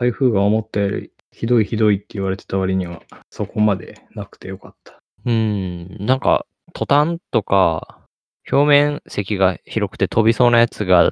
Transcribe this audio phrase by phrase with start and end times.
[0.00, 4.94] 台風が思ったよりひどいひどいって言われてた割には、そこまでなくてよかった。
[5.26, 8.00] うーん、なんか、トタンとか、
[8.50, 11.10] 表面積が広くて飛びそうなやつが、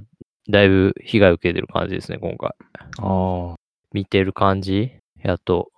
[0.48, 2.52] だいぶ被害を受けてる感じですね、今回。
[3.00, 3.56] あ
[3.92, 4.92] 見てる感じ
[5.22, 5.70] やと。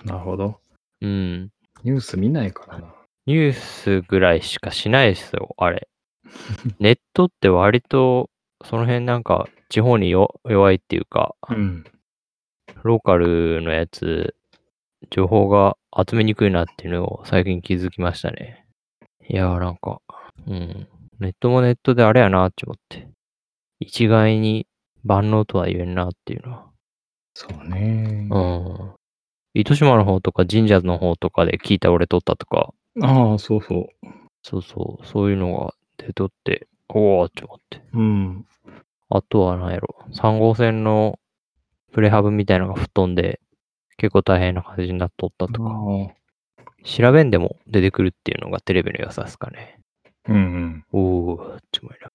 [0.00, 0.58] あ、なるほど。
[1.02, 1.50] うん。
[1.84, 2.94] ニュース見ないからな。
[3.26, 5.86] ニュースぐらいしかしないですよ、あれ。
[6.80, 8.28] ネットって割と、
[8.64, 11.84] その辺なんか、地方によ弱いっていうか、うん。
[12.84, 14.34] ローカルのやつ、
[15.10, 18.66] 情報が集めにくいなっていうのを最近気づきましたね。
[19.26, 20.02] いやーなんか、
[20.46, 20.86] うん。
[21.18, 23.08] ネットもネットであれやなって思って。
[23.80, 24.66] 一概に
[25.02, 26.66] 万能とは言えんなっていうのは。
[27.32, 28.28] そうね。
[28.30, 28.92] うん。
[29.54, 33.86] 糸島の方とか神社の方とかで聞いた俺撮ったとか、ああ、そうそう。
[34.42, 37.82] そうそう、そういうのが出とって、おーって思って。
[37.94, 38.46] うん。
[39.08, 41.18] あとは何やろ、3号線の
[41.94, 43.40] プレハブみたいなのが吹っ飛んで、
[43.98, 46.24] 結構大変な感じになっとったとか、あ
[46.84, 49.78] 調べんでも出てくるっていうのがテレビの良さですかね。
[50.28, 50.84] あうんうん。
[50.92, 52.10] おーって思いな。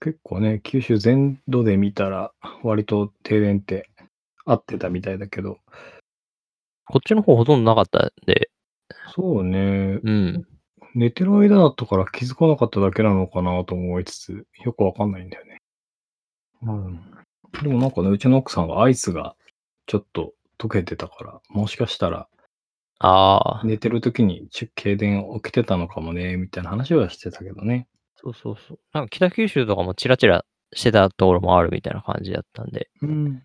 [0.00, 3.88] 結構ね、九州全土で見たら、割と停電って
[4.44, 5.58] 合ってたみたいだけど、
[6.84, 8.50] こっちの方ほとんどなかったんで、
[9.14, 10.46] そうね、うん。
[10.94, 15.62] 寝てる間だったから気づかなかっただけなのかなと思いつつ、よくわかんないんだよね。
[16.60, 17.23] うん。
[17.62, 19.36] でもなんかね、うちの奥さんがアイスが
[19.86, 22.28] ちょっと溶けてたから、もしかしたら
[22.98, 27.88] あー、寝てる時にち停電起きてたのかもね、みたいな話はしてたけどね。
[28.16, 28.78] そうそうそう。
[28.92, 33.42] なんか北九州とかもチラチラしてたところもあるみたいな感じだったんで、うん。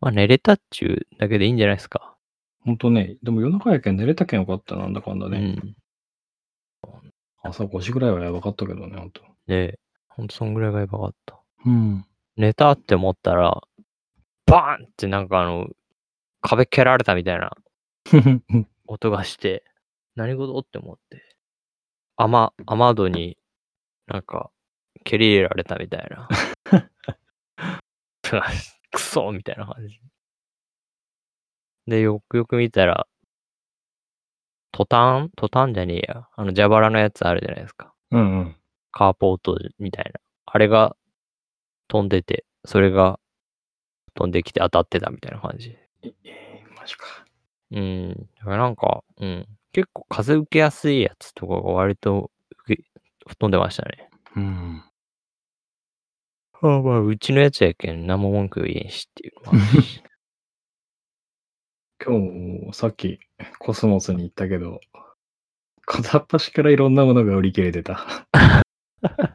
[0.00, 2.16] まあ寝れたっちゅうだけでいいんじゃないですか。
[2.64, 5.38] ほんとね、でも夜中やけん寝れたけんよかった、なんだかんだうね。
[5.38, 5.74] ん。
[7.42, 9.22] 朝5時ぐらいはやばかったけどね、ほんと。
[9.46, 9.78] で、
[10.08, 11.38] ほんとそんぐらいがやばかった。
[11.66, 12.06] うん。
[12.36, 13.60] 寝たって思ったら、
[14.46, 15.68] バーンってなんかあの、
[16.40, 17.52] 壁蹴られたみたいな
[18.86, 19.64] 音がして、
[20.16, 21.36] 何事って思って。
[22.16, 23.38] 雨、雨戸に
[24.06, 24.50] なんか
[25.04, 26.28] 蹴り入れられたみたいな。
[28.90, 30.00] クソみたいな感じ。
[31.86, 33.06] で、よくよく見たら、
[34.72, 35.30] トタン？
[35.36, 36.28] トタンじゃねえや。
[36.34, 37.94] あの、蛇腹のやつあるじゃないですか。
[38.10, 38.56] うんうん。
[38.90, 40.20] カーポートみたいな。
[40.46, 40.96] あれが
[41.88, 43.18] 飛んでて、それが
[44.14, 45.76] 飛んできて当たってたみたいな感じ。
[46.02, 47.24] ええマジか。
[47.72, 48.28] うん。
[48.38, 49.46] だからなんか、うん。
[49.72, 52.30] 結構風受けやすいやつとかが割と
[52.64, 52.84] 吹
[53.32, 54.08] っ飛んでましたね。
[54.36, 54.84] うん。
[56.60, 60.02] ああまあ、うちのやつやけん、何も文句言えんしっていうのもあるし。
[62.04, 63.18] 今日もさっき
[63.58, 64.80] コスモスに行ったけど、
[65.82, 68.26] 片っ端からいろんなものが売り切れてた。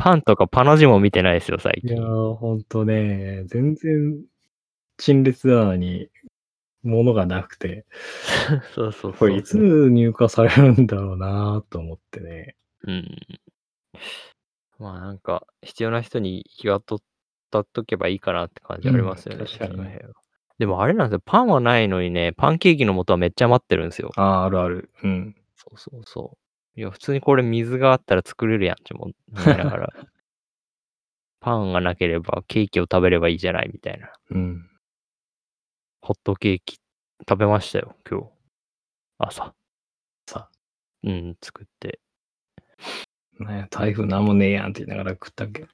[0.00, 1.94] パンとかパの字も見てないですよ、最近。
[1.94, 4.18] いやー、ほんとね、全然
[4.96, 6.08] 陳列なのに
[6.82, 7.84] 物がなくて、
[8.74, 9.12] そうそうそう。
[9.12, 12.56] これいつ入荷されるんだろうなと思ってね。
[12.84, 13.16] うん。
[14.78, 19.40] まあなんか、必要な人に行き渡っとけばいいかなって感じありますよね。
[19.40, 19.76] うん確かに
[20.58, 24.12] でもあれなんですよ、パンはないのにね、パンケーキの素はめっちゃ余ってるんですよ。
[24.16, 24.90] ああ、あるある。
[25.02, 25.34] うん。
[25.56, 26.49] そうそうそう。
[26.80, 29.92] いや、普通にこれ水があったら作れるやんって思いながら。
[31.40, 34.10] パンがなければケーキを食べればいいじゃないみたいな。
[34.30, 34.70] うん。
[36.00, 36.78] ホットケーキ
[37.28, 38.26] 食べましたよ、今日。
[39.18, 39.54] 朝。
[40.26, 40.48] さ、
[41.02, 42.00] うん、作って。
[43.40, 45.66] ね、台風なんもねえやんって言いながら食ったっけ？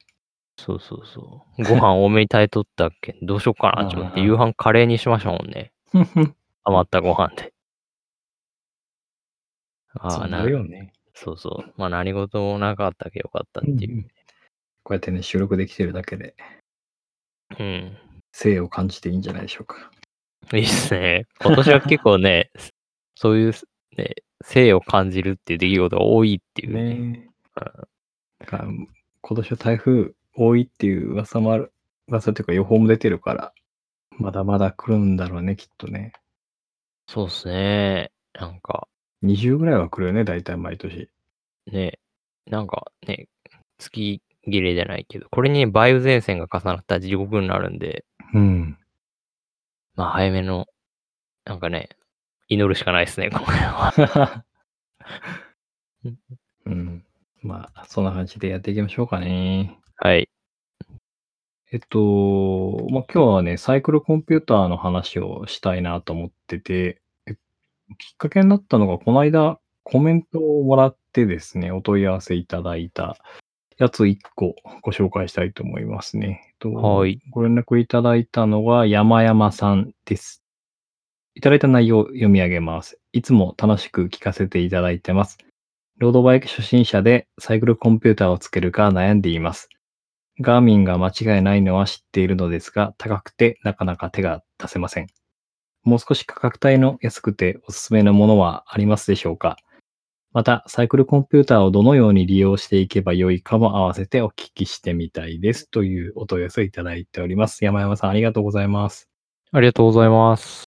[0.58, 1.62] そうそうそう。
[1.62, 3.12] ご飯多めに炊いとったっけ？
[3.12, 5.72] んどうしようかなって思って、夕飯カレーにしましたもんね。
[6.64, 7.54] 余ったご飯で。
[9.98, 10.92] ああ、なるよね。
[11.16, 11.72] そうそう。
[11.76, 14.06] まあ何事もなかったけよかったっていう。
[14.82, 16.36] こうやってね、収録できてるだけで、
[17.58, 17.96] うん。
[18.32, 19.90] 生を感じていいんじゃないでしょうか。
[20.52, 21.24] いいっすね。
[21.40, 22.50] 今年は結構ね、
[23.16, 23.52] そういう
[23.96, 26.94] ね、生を感じるっていう出来事が多いっていうね。
[26.94, 27.30] ね
[28.38, 28.68] だから
[29.22, 31.72] 今年は台風多いっていう噂もある、
[32.08, 33.54] 噂というか予報も出てるから、
[34.10, 36.12] まだまだ来るんだろうね、きっとね。
[37.08, 38.12] そうっすね。
[38.34, 38.86] なんか、
[39.26, 41.10] 20ぐらいは来るよね、大体毎年。
[41.66, 41.98] ね、
[42.46, 43.28] なんかね、
[43.78, 48.78] 月切れじゃないけど、これにね梅雨前線が重なったら地獄になるんで、うん。
[49.94, 50.66] まあ早めの、
[51.44, 51.90] なんかね、
[52.48, 54.44] 祈るしかないですね、この辺は。
[56.66, 57.04] うん。
[57.42, 59.78] まあ、そんな感じでやっていきましょうかね。
[59.96, 60.28] はい。
[61.72, 67.00] えっと、まあ、今日はね、サイクルコンピューターの話をしたいなと思ってて、え
[67.98, 73.16] きっかけになったのが、この間コメントをもらってですね、お問い合わせいただいた
[73.78, 76.42] やつ1個ご紹介したいと思いますね。
[76.46, 77.20] えっと、はい。
[77.30, 80.42] ご連絡いただいたのは山山さんです。
[81.34, 82.98] いただいた内容を読み上げます。
[83.12, 85.38] いつも楽しく聞かせていただいてます。
[85.98, 89.68] ロードバイク初心者でサイクルコンピューターをつけるか悩んでいます。
[90.40, 95.06] ガーミンが間違いないのは知っているのですが、高くてなかなか手が出せません。
[95.86, 99.56] もう少し価格帯の安くておすすめのものはありますでしょうか？
[100.32, 105.70] また、サイクルコンピューターをどのように利用していけばよいかも合わせてお聞きしてみたいです。
[105.70, 107.64] というお問い合わせをいただいております。
[107.64, 109.08] 山山さん、ありがとうございます。
[109.52, 110.64] ありがとうございます。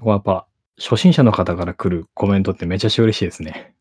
[0.00, 0.48] ここはやっぱ、
[0.80, 3.74] 初心者の方から来るコメントってめちゃくちゃ嬉しいですね。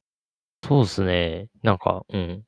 [0.67, 1.47] そうですね。
[1.63, 2.43] なんか、うん。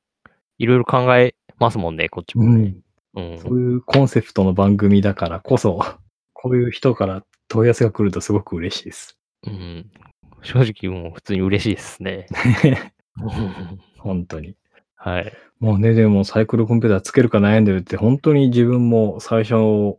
[0.60, 2.76] いろいろ考えますもんね、こっちもね。
[3.16, 3.40] うん。
[3.40, 5.80] そういうコンセプトの番組だからこそ、
[6.34, 9.18] こういう人から問い合わせが来るとすごく嬉しいです。
[9.46, 9.92] うん。
[10.42, 12.28] 正直もう普通に嬉しいですね。
[13.98, 14.56] 本当に。
[14.96, 15.34] はい。
[15.60, 19.98] もうね、でもサイクルコンピューターつけるか悩んでるって、本当に自分も最初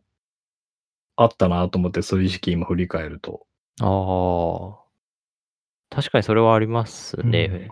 [1.16, 3.46] あったなと思って、そういう時期今振り返ると。
[3.80, 4.88] ああ。
[5.90, 7.70] 確かにそれはありますね。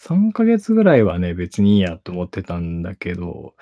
[0.00, 3.54] 3ヶ月ぐらいはね、別にいいやと思ってたんだけど、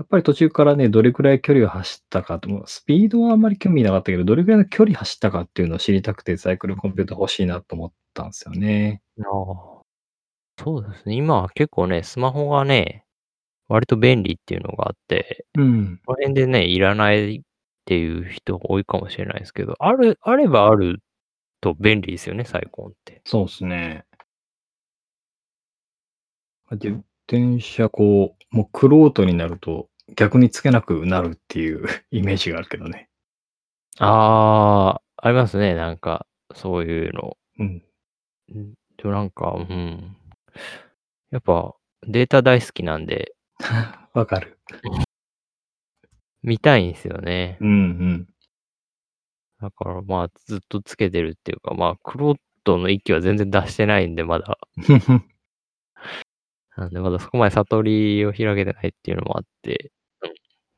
[0.00, 9.02] やっぱり途中からね、どれくらい距離を走ったかと、スピードはあんまり興味なかったけど、どれくらいの距離走ったかっていうのを知りたくて、サイクルコンピューター欲しいなと思ったんですよね。
[9.18, 9.82] ああ。
[10.58, 11.14] そうですね。
[11.16, 13.04] 今は結構ね、スマホがね、
[13.68, 16.00] 割と便利っていうのがあって、うん。
[16.06, 17.40] この辺でね、いらないっ
[17.86, 21.00] ていう人多いかもしれないですけど、ある、あればある
[21.60, 23.22] と便利ですよね、サイコンって。
[23.26, 24.06] そうですね。
[26.70, 33.08] 自転車こう、もうクロートになると逆につけなくなるっていう イメージがあるけどね。
[34.00, 37.36] ああ、ありますね、なんか、そういうの。
[37.60, 37.66] うん。
[38.52, 40.16] んでもなんか、うん。
[41.30, 43.36] やっぱ、データ大好きなんで、
[44.12, 44.58] わかる。
[46.42, 47.58] 見たいんですよね。
[47.60, 48.28] うんうん。
[49.60, 54.58] だからまあ、ずっとつけてるっていうか、まあ、クロートの域は全然出してないんで、まだ。
[56.76, 60.26] なんで、まだそこまで悟りを開けてないっていうのもあって、う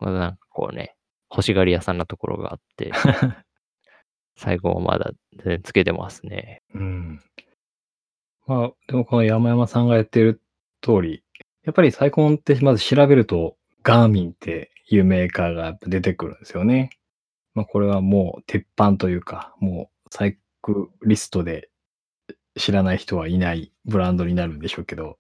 [0.05, 0.07] ん。
[0.07, 0.97] まだなんかこうね、
[1.31, 2.93] 欲しがり屋さんなところがあって、
[4.37, 6.63] 最後はまだ全然つけてますね。
[6.75, 7.21] うん。
[8.47, 10.43] まあ、でもこの山山さんがやってる
[10.81, 11.25] 通り、
[11.65, 16.91] やっぱりサイコンってまず調べると、ガーミンっていうメーカーが出てくるんですよね。
[17.55, 21.71] まあこれはもう鉄板というか、もうサイクリストで
[22.57, 25.19] 知らない人はいないブランドになるんでしょうけど、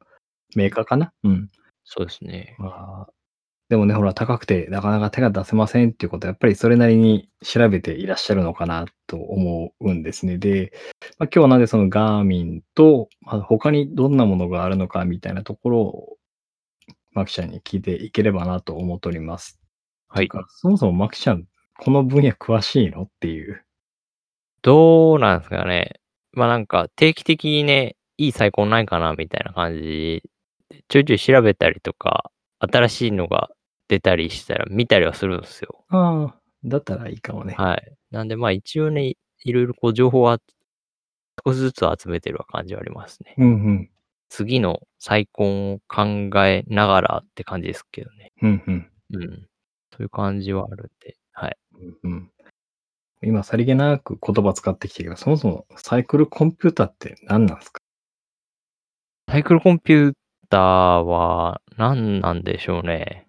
[0.55, 1.13] メーカーかな？
[1.25, 1.51] うん。
[1.85, 2.57] そうですね。
[2.59, 3.13] まあ、
[3.69, 10.39] でもね、ほら、高くてなかなか手が出せませんっていうことは、やっぱりそれなりに調べていらっしゃるのかなと思うんですね。
[10.39, 10.73] で、
[11.19, 16.17] まあ、今日はなんでそのガーミンと、まあ、他にどんなものがあるのかみたいなところを、
[17.13, 19.59] マキちゃんに聞いていければなと思っております。
[20.09, 20.29] はい。
[20.49, 21.45] そもそもマキちゃん、
[21.79, 23.65] この分野詳しいのっていう。
[24.63, 26.01] どうなんですかね。
[26.33, 30.23] まあなんか定期的にね、いいサイコンないかなみたいな感じで、
[30.89, 33.51] ちょいちょい調べたりとか、新しいのが
[33.89, 35.85] 出たりしたら見たりはするんですよ。
[35.89, 37.55] ああ、だったらいいかもね。
[37.57, 37.93] はい。
[38.11, 39.15] なんでまあ一応ね、
[39.45, 40.39] いろいろこう情報は
[41.45, 43.35] 少しずつ集めてる感じはありますね。
[43.39, 43.91] うんうん。
[44.29, 48.33] 次のサイコンを考えながらって感じですけどね。
[48.41, 48.91] うんうん。
[49.15, 49.49] うん。
[49.93, 51.57] そういう感じはあるんで、はい。
[52.03, 52.31] うんうん。
[53.25, 57.81] 今、さりげなく言葉使ってきてるけど、そもそもサイクルコンピューターって何なんですか？
[59.31, 60.13] サイクルコンピュー
[60.53, 60.61] ター
[60.99, 63.27] は何なんでしょうね。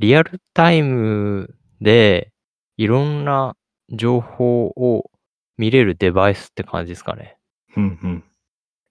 [0.00, 2.32] リアルタイムで
[2.76, 3.54] いろんな
[3.92, 5.08] 情報を
[5.56, 7.38] 見れるデバイスって感じですかね。
[7.76, 8.24] うんうん。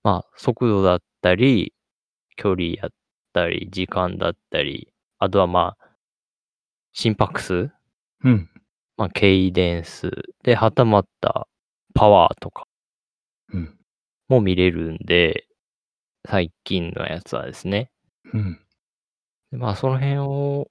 [0.02, 1.74] まあ、速度だったり、
[2.38, 2.90] 距離やっ
[3.34, 5.88] たり、時間だったり、あとはまあ、
[6.94, 7.70] 心拍数、
[8.24, 8.50] うん。
[8.96, 10.10] まあ、ケイデンス
[10.44, 11.50] で、はたまった
[11.94, 12.66] パワーとか
[13.54, 13.78] うん。
[14.30, 15.47] も見れるんで、
[16.30, 17.90] 最近のやつはですね。
[18.34, 18.60] うん。
[19.52, 20.70] でまあ、その辺を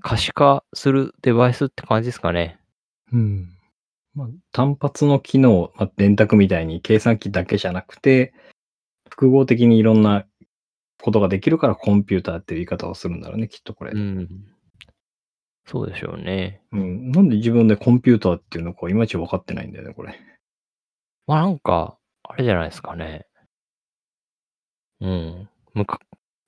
[0.00, 2.58] 可視化するデバイスって感じですかね。
[3.12, 3.50] うん。
[4.14, 8.32] まあ、単発の機能、まあ、電卓みたいに計算機だけじゃなくて、
[9.10, 10.24] 複合的にいろんな
[11.02, 13.92] ことができるからコンピューターっていう言い方をするんだろうね、きっとこれ。
[13.92, 14.28] うん。
[15.66, 16.62] そうでしょうね。
[16.72, 17.10] うん。
[17.10, 20.18] なんで自分でコンピューターっていうのかいまいち分かってないんだよね、これ。
[21.26, 23.26] まあなんか、あれじゃないですかね。
[25.00, 25.48] うん。
[25.74, 25.98] むか、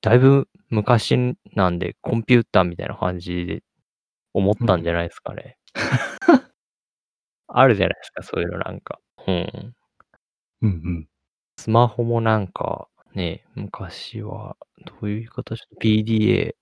[0.02, 3.62] だいぶ昔なんでコンピューターみたいな感じで
[4.35, 5.59] 思ったんじゃないですかね。
[7.49, 9.00] あるじゃないですか、そういうのなんか。
[9.26, 9.75] うん。
[10.62, 11.09] うんうん。
[11.59, 14.56] スマホもなんか、ね、昔は、
[14.87, 16.54] どういう言い方し PDA、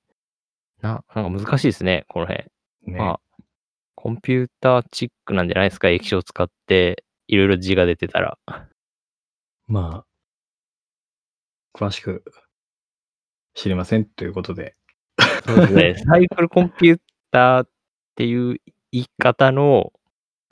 [0.82, 2.44] ななんか難しいですね、この辺。
[2.86, 2.98] ね。
[2.98, 3.20] まあ、
[3.96, 8.38] コンピューターチックなんじゃないですか、液晶を使って、いろいろ字が出てたら。
[9.68, 10.06] まあ、
[11.74, 12.24] 詳しく
[13.54, 14.76] 知りませんということで。
[15.46, 15.94] そうですね。
[16.06, 17.00] サイクルコンピュー
[17.30, 17.68] ターっ
[18.14, 18.60] ていう
[18.92, 19.92] 言い方の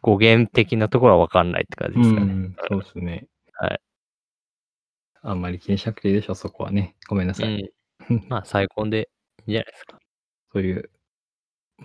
[0.03, 2.33] 語源的なところはわかんないって感じですかね。
[2.33, 3.27] うん、そうですね。
[3.53, 3.81] はい。
[5.23, 6.97] あんまり気にしなくていいでしょ、そこはね。
[7.09, 7.73] ごめんなさい。
[8.11, 8.27] うん。
[8.29, 9.11] まあ、再婚で
[9.47, 9.99] いいんじゃないですか。
[10.53, 10.91] そういう、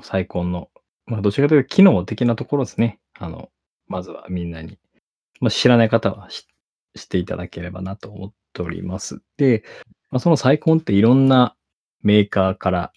[0.01, 0.69] 再婚の、
[1.05, 2.99] まあ、どちらかというと機能的なところですね。
[3.15, 3.51] あの、
[3.87, 4.79] まずはみんなに。
[5.41, 6.47] まあ、知らない方は知
[6.95, 9.21] 知っていただければなと思っております。
[9.37, 9.63] で、
[10.11, 11.55] まあ、その再婚っていろんな
[12.03, 12.93] メーカーから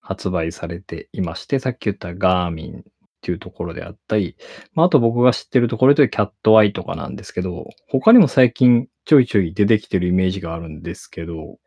[0.00, 2.82] 発売されていまして、さっき言ったガーミンっ
[3.22, 4.36] ていうところであったり、
[4.74, 11.58] まあ、あと僕が知ってるところでキャットアイとかなんですけど、他にも最近ちょいちょい出てきてるイメージがあるんですけど、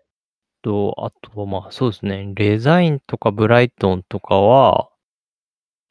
[0.65, 4.89] と、あとはまあそうですね、デザインとかブライトンとかは、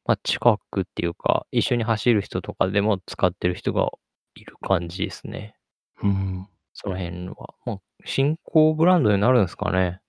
[0.05, 3.89] まあ近くっていうか、一緒に走る人とかでも使ってる人が
[4.35, 5.55] いる感じですね。
[6.03, 7.55] うん、その辺は。
[7.65, 10.01] まあ、新興ブランドになるんですかね。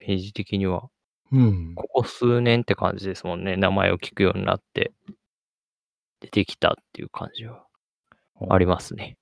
[0.00, 0.90] ページ的には。
[1.30, 3.56] うん、ここ数年って感じですもんね。
[3.56, 4.92] 名前を聞くようになって、
[6.20, 7.64] 出てきたっていう感じは
[8.50, 9.16] ありますね。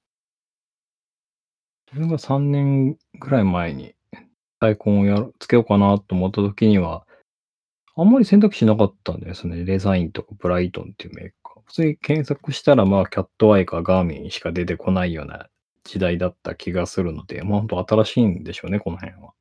[1.93, 3.95] 自分が3年ぐらい前に
[4.61, 7.07] 再婚をやるつけようかなと思った時には、
[7.95, 9.65] あんまり選択肢なかったんですね。
[9.65, 11.63] デザインとかブライトンっていうメーカー。
[11.65, 15.49] 普通に検索したら、まあ、キャットアイかガーミンしか出てこないような
[15.87, 19.33] 時代だった気がするので、まあ、本当新しいんでしょうね、この辺は。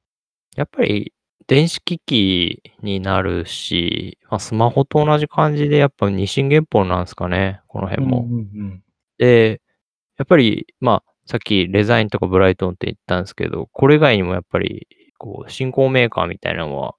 [0.56, 1.14] やっぱり
[1.48, 8.25] 電子機器になるし、まあ、スマホと同じ感じでやっぱ日進月歩なんですかね、この辺も。
[8.30, 8.82] うんうん
[9.18, 9.62] で、
[10.18, 14.88] やっぱり、まあ、さっきデザインとかブライトンって言ったんですけど、これ以外にもやっぱり、
[15.18, 16.96] こう、新興メーカーみたいなのは、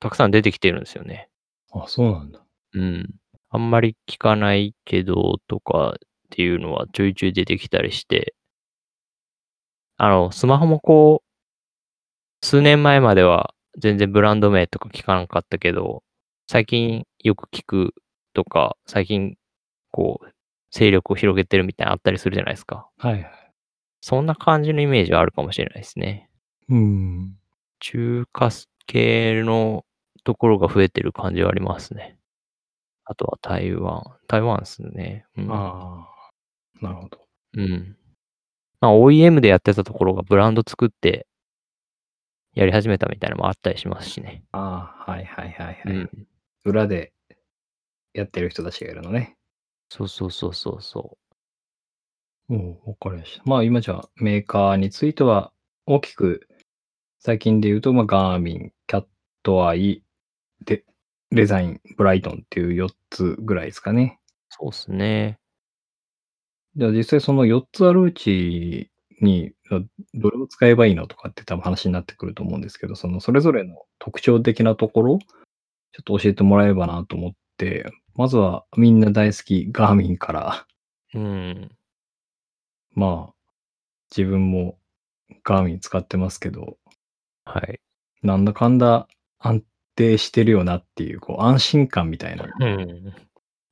[0.00, 1.28] たくさん出てきてるんですよね。
[1.74, 1.82] うん。
[1.82, 2.40] あ、そうなんだ。
[2.74, 3.14] うん。
[3.50, 5.98] あんまり聞かないけど、とかっ
[6.30, 8.34] ていうのはちょいちょい出てきたりして、
[10.00, 16.04] あの、スマホもこう、数年前までは全然ブランド名とか聞かなかったけど、
[16.46, 17.94] 最近よく聞く
[18.32, 19.36] とか、最近
[19.90, 20.26] こう、
[20.70, 22.88] 勢力を広げてるみたいなのあったりするじゃないですか。
[22.96, 23.24] はいはい。
[24.00, 26.30] そんな感じのイメージはあるかもしれないですね。
[26.68, 27.36] うん。
[27.80, 28.50] 中華
[28.86, 29.84] 系の
[30.22, 32.16] ところが増えてる感じはありますね。
[33.04, 34.04] あとは台湾。
[34.28, 35.26] 台湾ですね。
[35.36, 35.52] うん。
[35.52, 36.06] あ
[36.80, 37.18] あ、なるほど。
[37.54, 37.96] うん。
[38.80, 41.26] まあ OEM でやってたところがブランド作って
[42.54, 44.42] やり始めたみたいなのもあったりしますしね。
[44.52, 45.80] ああ、はいはいはいはい。
[45.86, 46.10] うん。
[46.64, 47.12] 裏で
[48.14, 49.36] やってる人たちがいるのね。
[49.90, 51.16] そうそうそうそうそ
[52.50, 53.42] おお、わかりました。
[53.44, 55.52] まあ今じゃあメーカーについては
[55.86, 56.48] 大きく
[57.20, 59.04] 最近で言うと、まあ、ガーミン、キャッ
[59.42, 60.02] トアイ、
[60.64, 60.84] で、
[61.30, 64.20] デザイン、ブライトンっていう4つぐらいですかね。
[64.50, 64.54] う。
[64.54, 65.38] そうですね。
[66.78, 69.80] じゃあ実際その4つあるうちに、あ
[70.14, 75.26] どれを使えばいいのとかって多分話になってくると思うんですけど、そのそれぞれの特徴的なところ、ちょ
[76.02, 80.66] っと教えてもらえればなと思って、まずはみんな大好きガーミンから、
[81.14, 81.70] うん。
[82.94, 83.34] まあ、
[84.16, 84.78] 自分も
[85.42, 86.78] ガーミン使ってますけど、
[87.44, 87.80] はい。
[88.22, 89.08] なんだかんだ
[89.38, 89.64] 安
[89.96, 93.14] 定してるよなっていう、こう安心感みたいなっうん。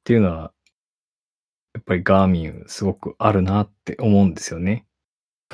[0.02, 0.52] ていうのは、
[1.76, 4.86] やっぱりガーミンすごくあるなって思うんですよね。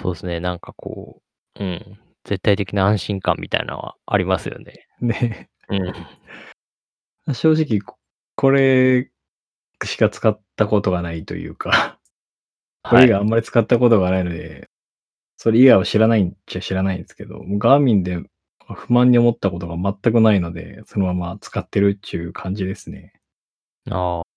[0.00, 0.38] そうですね。
[0.38, 1.21] なんかこ
[1.59, 1.99] う、うん。
[2.23, 4.87] 絶対的な安心感みたいなのはありますよね。
[5.00, 5.50] で、
[7.26, 7.35] うん。
[7.35, 7.99] 正直こ
[8.37, 9.11] これ
[9.83, 11.99] しか使ったことがないというか、
[12.85, 14.71] これ以外あんまり使ったことがないので、
[15.37, 18.23] それ以外は知らないんちゃ知らないんですけど、ガーミンで
[18.76, 23.12] 不満に思ったことが全くないので、そのまま使ってるっていう感じですね。
[23.91, 24.32] ああ。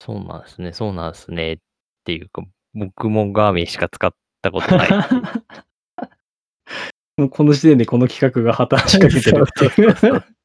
[0.00, 0.72] そうなんですね。
[0.72, 1.52] そうなんですね。
[1.54, 1.56] っ
[2.04, 2.42] ていうか、
[2.74, 4.12] 僕もガーミンしか使っ
[4.42, 4.90] たことない。
[7.16, 10.24] もうこの時点でこの企画が破綻しかけてるってそういう。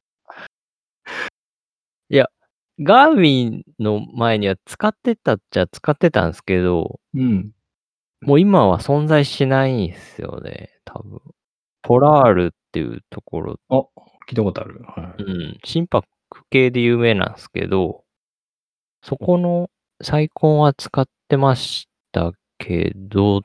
[2.80, 7.52] ガーミンの前には使ってたっちゃ使ってたんですけど、うん。
[8.22, 11.20] もう今は存在しないんですよね、多分。
[11.82, 13.78] ポラールっていうところ、あ、
[14.28, 14.82] 聞いたことある。
[14.86, 15.22] はい。
[15.22, 16.06] うん、心拍
[16.50, 18.01] 系で有名なんですけど、
[19.02, 19.68] そこの
[20.00, 23.40] サイコンは使ってましたけどっ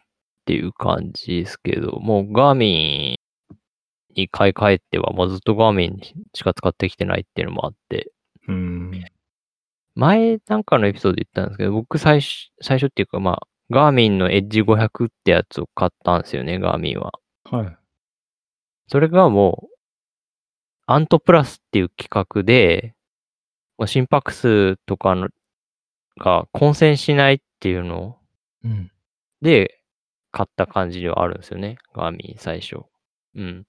[0.45, 5.99] ていう感じですけど、もうガーミンに買い替えてはもうずっとガーミン
[6.33, 8.11] しか使ってきてないっていうのもあって、
[8.47, 9.05] うん。
[9.95, 17.13] 前なんかのエピソードで言ったんですけど、僕最初、最初っていうかまあ、ガーミンのエッジ500ってやつを買ったんですよね、ガーミンは。
[17.45, 17.77] はい。
[18.87, 19.75] それがもう、
[20.85, 22.93] アントプラスっていう企画で、
[23.77, 25.29] まあ、心拍数とかの
[26.17, 28.17] が混戦しないっていうの
[28.63, 28.91] うん。
[29.41, 29.79] で、
[30.31, 32.77] 買った感じではあるんですよね、ガーミン最初。
[33.35, 33.65] うん。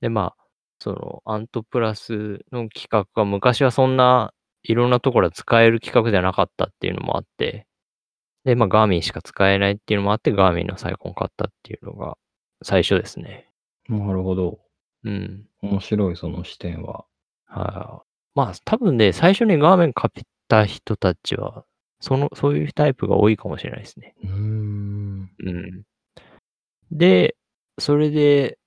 [0.00, 0.44] で、まあ、
[0.80, 4.32] その、アントプラスの企画が昔はそんな
[4.62, 7.66] いろんなところで使える企画じゃなかったっていうのもあって、
[8.44, 12.16] で、まあ、ガーミンしか使えないっていうのもあって、ガーミンのサイコン買ったっていうのが
[12.62, 13.48] 最初ですね。
[13.88, 14.58] なるほど。
[15.04, 15.46] うん。
[15.62, 17.04] 面白い、その視点は。
[17.46, 18.08] はい。
[18.34, 20.12] まあ、多分ね、最初にガーメン買っ
[20.48, 21.64] た人たちは、
[22.00, 24.14] その、そういうタイプが多いかもしれないですね。
[24.22, 25.30] うーん。
[25.38, 25.82] うん。
[26.90, 27.36] で、
[27.78, 28.58] それで、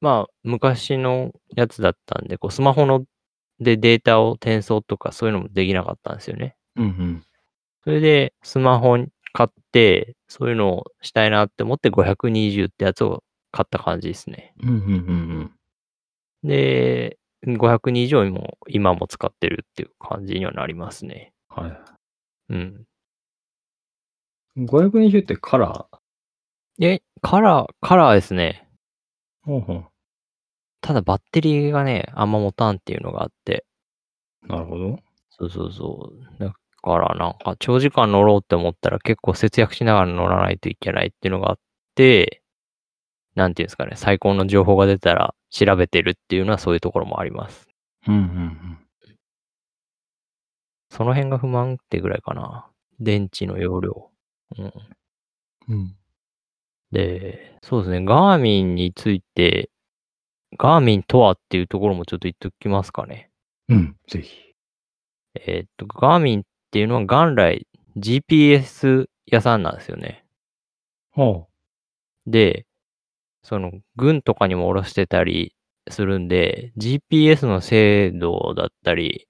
[0.00, 3.04] まあ、昔のやつだったんで、こう、スマホの
[3.60, 6.56] でデータを転送とかそういうのもできなかったんですよね。
[6.76, 7.24] うんうん。
[7.84, 14.54] それで、スマホに買って、そういうのをしたいなって思って520ってやつを買った感じですね。
[14.62, 14.78] うんうんう
[15.44, 15.52] ん
[16.44, 21.32] で、520を今も今も使ってるっていう感じにはなりますね。
[21.56, 21.62] うん。
[21.64, 21.80] はい。
[22.50, 22.84] うん。
[24.56, 25.86] 520ってカラ
[26.80, 28.68] え、カラー、カラーですね。
[29.46, 29.86] ーほうほう。
[30.80, 33.64] ただバッテリーがね、あんま持たんっていうのがあって。
[34.46, 34.98] なるほど。
[35.30, 36.38] そうそうそう。
[36.40, 36.52] だ
[36.82, 41.58] からなんか長時間乗ろうって思ったら結構節約しながら乗らないといけないっていうのがあっ
[41.94, 42.42] て、
[43.38, 47.68] なんていうんですかね、最高の情報が出たら調べてるっていうのはそういうところもあります。
[48.08, 48.78] うんうん
[50.90, 52.66] その辺が不満ってぐらいかな。
[52.98, 54.10] 電池の容量。
[54.56, 54.64] うん。
[54.64, 54.72] うん。
[55.68, 55.96] うん。
[56.90, 59.70] で、そうですね、ガーミンについて、
[60.58, 63.30] ガーミンとはっていうところもちょっと言っておきますかね。
[63.68, 63.96] うん。
[64.08, 64.54] ぜひ。
[65.34, 67.66] えーっと、ガーミンっていうのは元来
[67.98, 70.24] GPS 屋さんなんですよね。
[71.12, 71.48] ほ
[72.26, 72.64] で、
[73.42, 75.54] その軍とかにも下ろしてたり
[75.90, 79.26] するんで、GPS の精度だったり、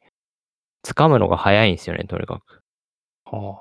[0.85, 2.63] 掴むのが早いんですよね、とにかく。
[3.33, 3.37] う。
[3.37, 3.59] は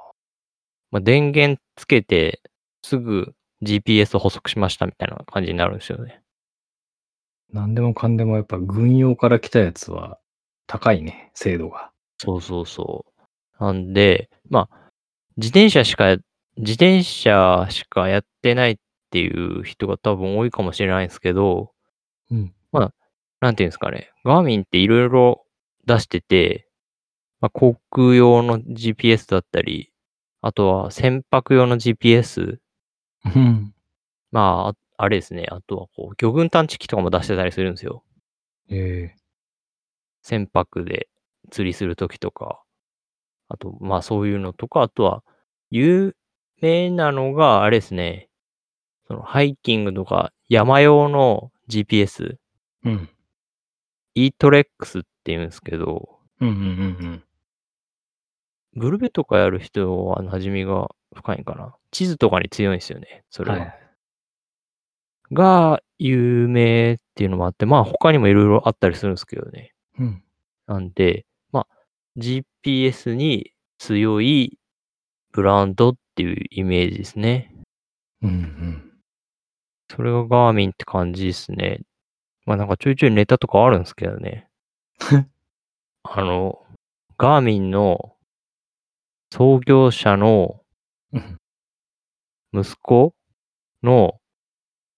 [0.91, 2.41] まあ、電源つけて、
[2.83, 3.33] すぐ
[3.63, 6.21] GPS を補足しましたみたいな感じになるんですよね。
[7.53, 7.57] あ。
[7.57, 10.19] なんでもかんでもやっぱ軍用から来たやつは
[10.67, 11.91] 高いね、精度が。
[12.17, 13.05] そうそうそ
[13.59, 13.63] う。
[13.63, 14.89] なんで、まあ、
[15.37, 16.17] 自転車しか、
[16.57, 18.79] 自転車しかやってない
[19.17, 21.71] っていう人が多分多いかもしれないんですけど、
[22.29, 22.53] うん。
[23.39, 24.11] なんていうんですかね。
[24.23, 25.45] ガーミンっていろいろ
[25.85, 26.67] 出してて、
[27.39, 29.91] まあ、航空用の GPS だったり、
[30.41, 32.57] あとは船舶用の GPS、
[33.25, 33.73] うん。
[34.31, 35.45] まあ、ああれですね。
[35.49, 38.03] あとはこう、魚群探知機とかも出してたりするんですよ。
[38.69, 39.13] え
[40.21, 41.07] 船舶で
[41.51, 42.63] 釣りするときとか、
[43.49, 45.23] あと、まあそういうのとか、あとは、
[45.69, 46.15] 有
[46.61, 48.26] 名なのが、あれですね、
[49.07, 52.37] そのハイキングとか山用の GPS、え
[52.83, 53.09] うん。
[54.15, 56.59] e-trex って言うんですけど、うんうんう
[57.07, 57.23] ん
[58.75, 61.73] グルメとかやる人は馴染みが深いんかな？
[61.89, 63.49] 地図とかに強いんですよね、そうん。
[63.49, 63.59] れは。
[63.61, 63.79] はい。
[65.31, 69.73] が、有名っていうのもあって、まあ他にもいろいろあったりするんですけどね。
[69.97, 70.23] うん。
[70.67, 71.67] なんで、まあ、
[72.17, 74.59] GPS に強い
[75.31, 77.51] ブランドっていうイメージですね。
[78.21, 78.86] うんうん。
[79.89, 81.81] それがガーミンって感じですね。
[82.45, 84.47] まあなんかちょいちょいネタとかあるんですけどね。
[86.03, 86.65] あの、
[87.17, 88.15] ガーミンの
[89.31, 90.61] 創業者の
[91.13, 91.37] うん
[92.53, 93.13] 息子
[93.83, 94.19] の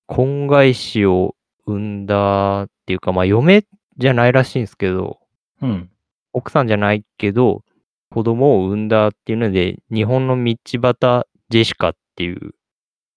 [0.07, 3.65] 婚外子を産んだっていうか、まあ嫁
[3.97, 5.19] じゃないらしいんですけど、
[5.61, 5.89] うん。
[6.33, 7.63] 奥さんじゃないけど、
[8.11, 12.53] 子供を産んだっていうので、日本の道端ジェシカっていう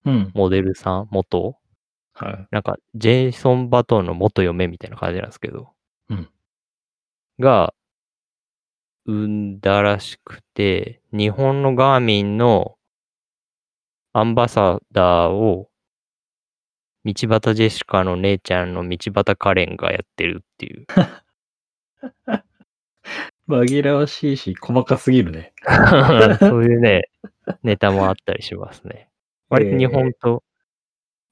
[0.05, 0.31] うん。
[0.33, 1.55] モデルさん、元
[2.13, 2.47] はい。
[2.51, 5.71] なんか、ジェイソン・バトンの元嫁みたいな感じなんですけど、
[6.09, 6.29] うん
[7.39, 7.73] が、
[9.05, 12.77] 産んだらしくて、日本のガーミンの
[14.13, 15.69] アンバサダーを、
[17.03, 20.85] 道端ジェシカの姉ちゃんの道端カレンがやってるっていう。
[23.49, 25.53] 紛らわしいし、細かすぎるね。
[26.39, 27.09] そういうね、
[27.63, 29.09] ネタもあったりしますね。
[29.49, 30.43] 割と日本と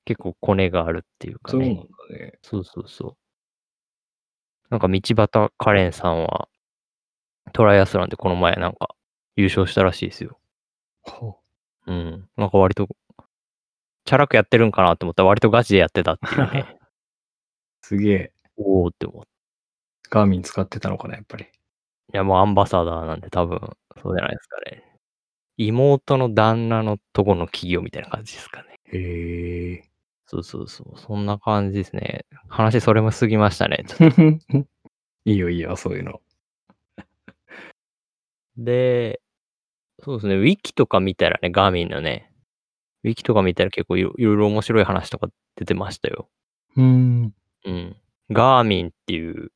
[0.05, 2.15] 結構コネがあるっていうかそうなんねだ。
[2.17, 2.39] ね。
[2.41, 3.17] そうそうそう。
[4.69, 6.47] なんか道端カレンさんは
[7.53, 8.95] トライアスロンでこの前なんか
[9.35, 10.39] 優勝したらしいですよ。
[11.01, 11.37] ほ
[11.87, 12.29] うん。
[12.37, 12.87] なんか割と、
[14.05, 16.77] チャラくやってるんかなって思ったら割とガチでやってたっていうね。
[16.79, 16.85] う
[17.81, 18.33] すげえ。
[18.57, 19.29] おーって思って。
[20.09, 21.45] ガーミン使ってたのかな、やっぱり。
[22.13, 23.59] いやもうアンバサダーなんで多分
[24.01, 24.83] そうじゃないですかね。
[25.57, 28.79] 妹の旦那のとこの企業みたいな感じですかね。
[28.85, 29.90] へえ。
[30.31, 30.97] そうそうそう。
[30.97, 32.25] そんな感じですね。
[32.47, 33.83] 話それも過ぎましたね。
[35.25, 36.21] いいよいいよ、そういうの。
[38.55, 39.21] で、
[39.99, 42.31] そうですね、ウィキとか見たらね、ガーミンのね、
[43.03, 46.29] ウィキとか見たら結構いろいろ面白い話とか出てましたよ。
[46.77, 47.33] うーん。
[47.65, 47.97] うん。
[48.29, 49.51] ガーミンっていう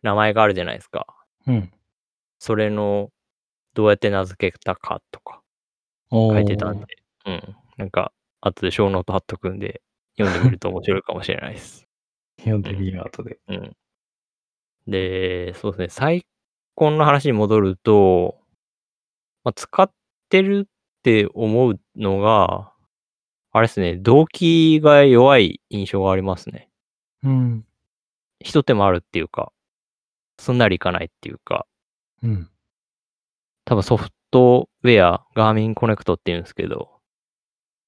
[0.00, 1.06] 名前があるじゃないですか。
[1.46, 1.70] うん。
[2.38, 3.10] それの
[3.74, 5.42] どうやって名付けたかとか
[6.10, 6.86] 書いてたんで、
[7.26, 7.56] うん。
[7.76, 8.10] なんか、
[8.40, 9.82] 後で show note 貼っとくんで、
[10.18, 11.86] 読んでみると面白いかもしれないです。
[12.38, 13.38] 読んでみよう、後で。
[13.48, 13.76] うん。
[14.86, 16.26] で、そうですね、サ
[16.74, 18.38] イコンの話に戻ると、
[19.42, 19.90] まあ、使っ
[20.28, 20.70] てるっ
[21.02, 22.72] て思うのが、
[23.52, 26.68] あれですね、動機が弱い印象がありますね。
[27.22, 27.66] うん。
[28.40, 29.52] 一手間あるっていうか、
[30.38, 31.66] すんなりいかないっていうか、
[32.22, 32.50] うん。
[33.64, 36.90] 多分ソフトウェア、ガーミンコネクトって言うんですけど、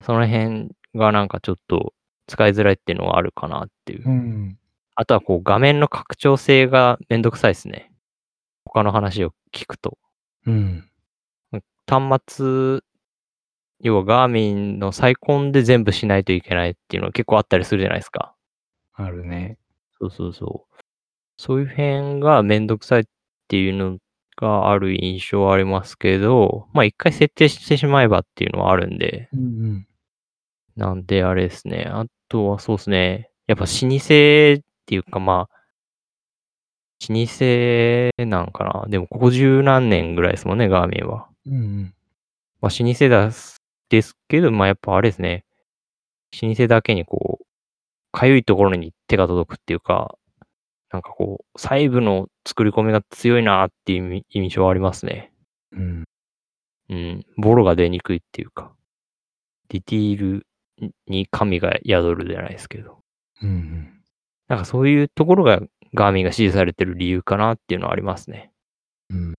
[0.03, 1.93] その辺がなんかちょっと
[2.27, 4.09] 使いづらいっていうのがあるかなっていう。
[4.09, 4.59] うん。
[4.95, 7.93] あとはこう画面の拡張性がめんどくさいですね。
[8.65, 9.99] 他の話を聞くと。
[10.47, 10.91] うん。
[11.87, 12.81] 端末、
[13.81, 18.35] 要はガーミンの再婚で全部しないといけないっていうのが結構あったりするじゃないですか。
[18.95, 19.59] あるね。
[20.01, 20.77] そうそうそう。
[21.37, 23.05] そういう辺がめんどくさいっ
[23.49, 23.99] ていうの
[24.37, 29.87] がある印象はありますけど、まあ一回設定してしまえばっていうのはあるんで、うんうん。
[30.77, 31.87] なんであれですね。
[31.89, 33.31] あとはそうですね。
[33.47, 33.99] やっぱ老舗っ
[34.87, 35.57] ていうかまあ、
[37.09, 38.87] 老舗なんかな。
[38.89, 41.29] でもここ十何年ぐらいですもんね、ガーミンは。
[41.47, 41.95] うんうん。
[42.61, 43.59] まあ老舗だす
[43.89, 45.45] ですけど、まあやっぱあれですね。
[46.43, 47.47] 老舗だけにこう、
[48.13, 50.17] かゆいところに手が届くっていうか、
[50.91, 55.33] なんかこう、細部の作り込みが強いなっていう印印象はありますね。
[55.73, 56.05] うん。
[56.89, 57.27] うん。
[57.37, 58.73] ボロが出にくいっていうか、
[59.69, 60.47] ディティール
[61.07, 62.99] に神が宿るじゃないですけど。
[63.43, 64.03] うんうん。
[64.49, 65.61] なんかそういうところが
[65.95, 68.53] ガーミンが支持されてる理由かなっていうのはありますね。
[69.11, 69.35] うん。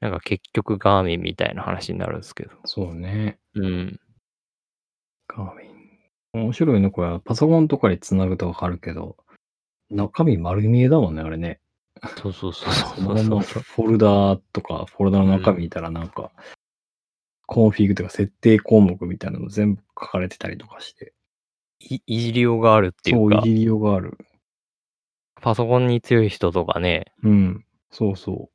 [0.00, 2.52] なんか結局ガーミンみたいな話になるんですけど。
[2.64, 3.38] そうね。
[3.54, 4.00] うん。
[5.28, 5.74] ガーミン。
[6.34, 7.20] 面白いね、これ。
[7.20, 9.16] パソコンとかに繋ぐとわかるけど、
[9.90, 11.60] 中身丸見えだもんね、あれね。
[12.20, 13.62] そうそうそうそうそう。
[13.62, 16.32] フォルダーとか、フォルダの中身見たらなんか、
[17.46, 21.12] コンフィグとか設定項目みたいなの全部書かれてたりとかして。
[21.80, 24.16] いいじりようがあるっていう、そう、か、いじりようがある。
[25.40, 27.64] パソコンに強い人とかね、うん。
[27.90, 28.48] そうそ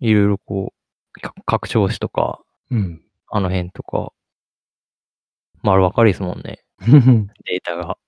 [0.00, 0.72] いろいろこ
[1.16, 2.76] う、か拡張子とか、う。
[2.76, 3.02] うん。
[3.30, 4.12] あの辺とか、
[5.62, 7.26] 丸分かりですもんね、うん。
[7.44, 7.98] データが。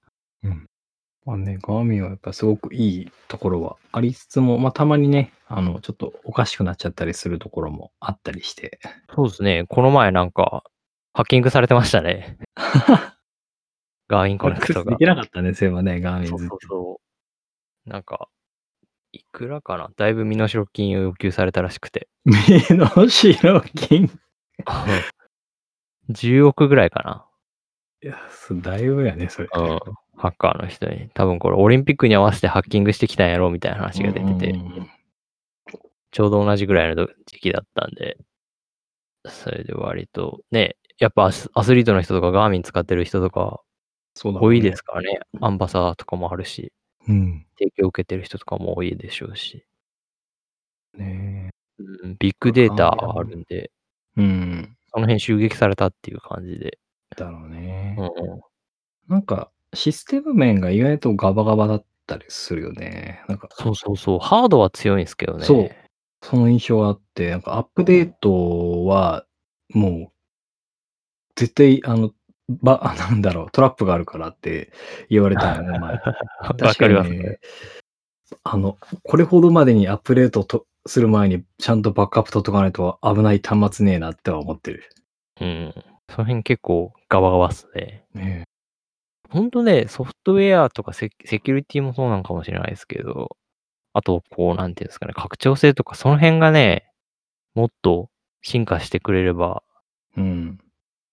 [1.26, 8.80] まあね、ガーミンはやっぱすごくいいところはありつつも、まあたまにね、あの、ちょっとおかしくなっちゃったりするところもあったりして。
[9.14, 10.62] そうですね、この前なんか、
[11.12, 12.38] ハッキングされてましたね。
[14.08, 14.96] ガーミンコネ クトがで。
[14.96, 17.00] きなかったね、そういえばね、ガーミンそうズそうそ
[17.86, 17.88] う。
[17.90, 18.28] なんか、
[19.12, 19.90] いくらかな？
[19.96, 22.08] だいぶ身代金を要求されたらしくて。
[22.24, 22.34] 目
[22.76, 24.10] の白金？
[26.10, 27.26] 10億ぐらいか
[28.02, 28.16] いや、
[28.62, 29.48] だいぶやね、それ。
[29.52, 29.60] な。
[29.60, 29.78] うん。
[30.16, 31.08] ハッカーの人に。
[31.14, 34.54] 多分これオリンピックに合わせてハッキングしてきたんやろみたいな話が出てて
[36.10, 38.18] ちょうど同じぐらいの時期だったんで、
[39.26, 43.60] それで割と、ね、やっぱアスアスリートの人とかガーミン使ってる人とか
[44.14, 44.46] そうだ、ね。
[44.46, 45.20] 多いですからね。
[45.40, 46.72] アンバサダーとかもあるし、
[47.08, 47.46] うん。
[47.58, 49.64] 提供受けてる人とかも多いでしょうし。
[50.96, 53.70] ねうん、ビッグデータあるんで、
[54.18, 54.20] え。
[54.20, 54.76] うん。
[54.92, 56.78] その辺襲撃されたっていう感じで。
[57.16, 57.96] だろうね。
[57.98, 58.40] うんうん
[59.08, 63.24] なんか、システム面が意外とガバガバだったりするよね。
[63.26, 64.18] なんか、そうそうそう。
[64.20, 65.44] ハードは強いんですけどね。
[65.44, 65.70] そう
[66.22, 69.26] その印象があって、なんかアップデートは、
[69.70, 70.12] もう、
[71.36, 72.12] 絶対、あの、
[72.48, 74.72] ば、あ なんだろう、トラップがあるからって
[75.08, 75.92] 言われたよね、前。
[76.42, 77.38] わ確かりますにね。
[78.44, 84.88] あの、これほどまでにアップデートとする前に、ちゃんとバックアップ取っとかないと危ない端末ねえなっては思ってる。
[85.40, 85.74] うん。
[86.08, 88.04] その辺結構ガバガバっすね。
[88.14, 88.44] ね
[89.28, 93.36] ほんとね、ソフトウェアとかセセキュリティもそうなんかもしれないですけど、
[94.00, 96.90] あと、こう、なんていうんですかね、拡張性とか、その辺がね、
[97.54, 98.08] もっと
[98.40, 99.62] 進化してくれれば、
[100.16, 100.58] うん。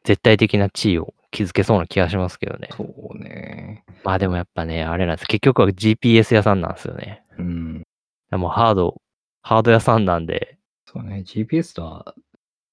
[0.06, 2.70] 絶対的な地位を築けそうな気がしますけどね。
[2.72, 3.84] そうね。
[4.06, 5.28] まあでもやっぱね、あれなんです。
[5.28, 7.26] 結局は GPS 屋さんなんですよね。
[7.38, 7.84] うん。
[8.32, 9.02] でもハード、
[9.42, 11.24] ハード屋さんなんで、そうね。
[11.28, 12.16] GPS とは、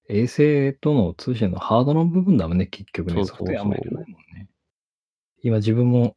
[0.08, 3.14] 衛星との通信のハードの部分だもんね、結局ね。
[3.14, 4.48] そうそうそうソフトウェアあんまりいらないもんね。
[5.42, 6.14] 今自分も、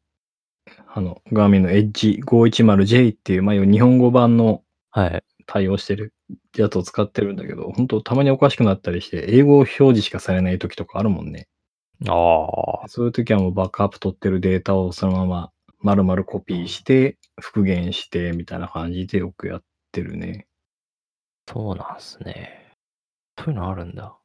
[0.94, 5.24] あの、ガーミンの Edge510J っていう、まあ、日本語版のはい。
[5.46, 6.14] 対応してる
[6.56, 11.48] やつを使ってるんだけど、ほんとたまにおかしくなったりして、英語表示しかされない時とかあるもんね。
[12.08, 12.88] ああ。
[12.88, 20.48] そういう時はもうバックアップ取ってるデータをそのまま丸々コピーして、復元してみたいな感じでよくやってるね。
[21.48, 22.74] そうなんすね。
[23.40, 24.18] そういうのあるんだ。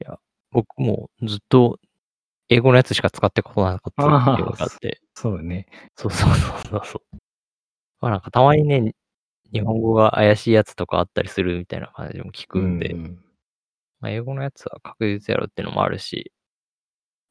[0.00, 0.18] いや、
[0.52, 1.78] 僕もずっと
[2.50, 5.00] 英語のやつしか使ってことなかったっていうのがあって。
[5.14, 5.66] そうだね。
[5.96, 7.16] そうそうそうそうそう。
[8.00, 8.94] まあ、なんかたまにね、
[9.52, 13.24] 日本語が怪しいやつとかあったりするみたいな感じも聞くんで、うん
[14.00, 16.32] まあ、英語のやつは確実やろっていうのもあるし、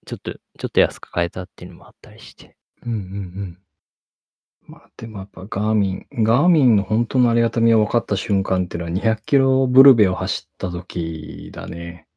[0.06, 2.56] ちょっと、ちょっと安く買えたっていうのもあったりして。
[2.86, 3.60] うんうんうん。
[4.68, 12.08] まあでもやっぱガーミン、ガーミンの本当のありがたみが分かった瞬間っていうのは200キロブルベを走った時だね。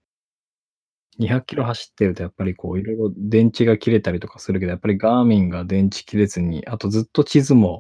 [1.19, 7.79] 200キロ走ってるとやっぱりこういろいろ電池が切れたりとかするけど、やっぱりガーミンが電池切れずに、あとずっと地図も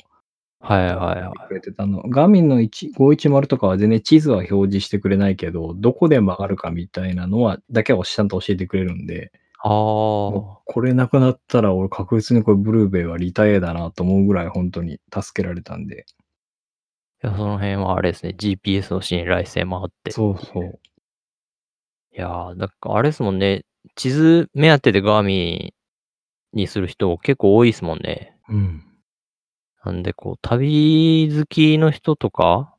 [0.60, 1.48] はいはいはい。
[1.48, 2.02] くれてたの。
[2.08, 9.32] ガーミンの1 510とかは全然地図は表示してくれないけど、どこで曲がるかみたいなのは、だけはちゃんと教えてくれるんで、
[9.64, 16.06] あもうこれなくなったら俺確実にこれブルーベイはリタイアだなと思うぐらい本当に助けられたんで。
[17.22, 17.28] あ。
[17.28, 20.10] いや、その辺はあれですね、GPS の信頼性もあって。
[20.10, 20.78] そうそう。
[22.14, 25.74] いやー、なんかあれですもんね、地図目当てでガーミ
[26.54, 28.36] ンにする人結構多いですもんね。
[28.48, 28.84] うん。
[29.84, 32.74] なんでこう、旅好きの人とか、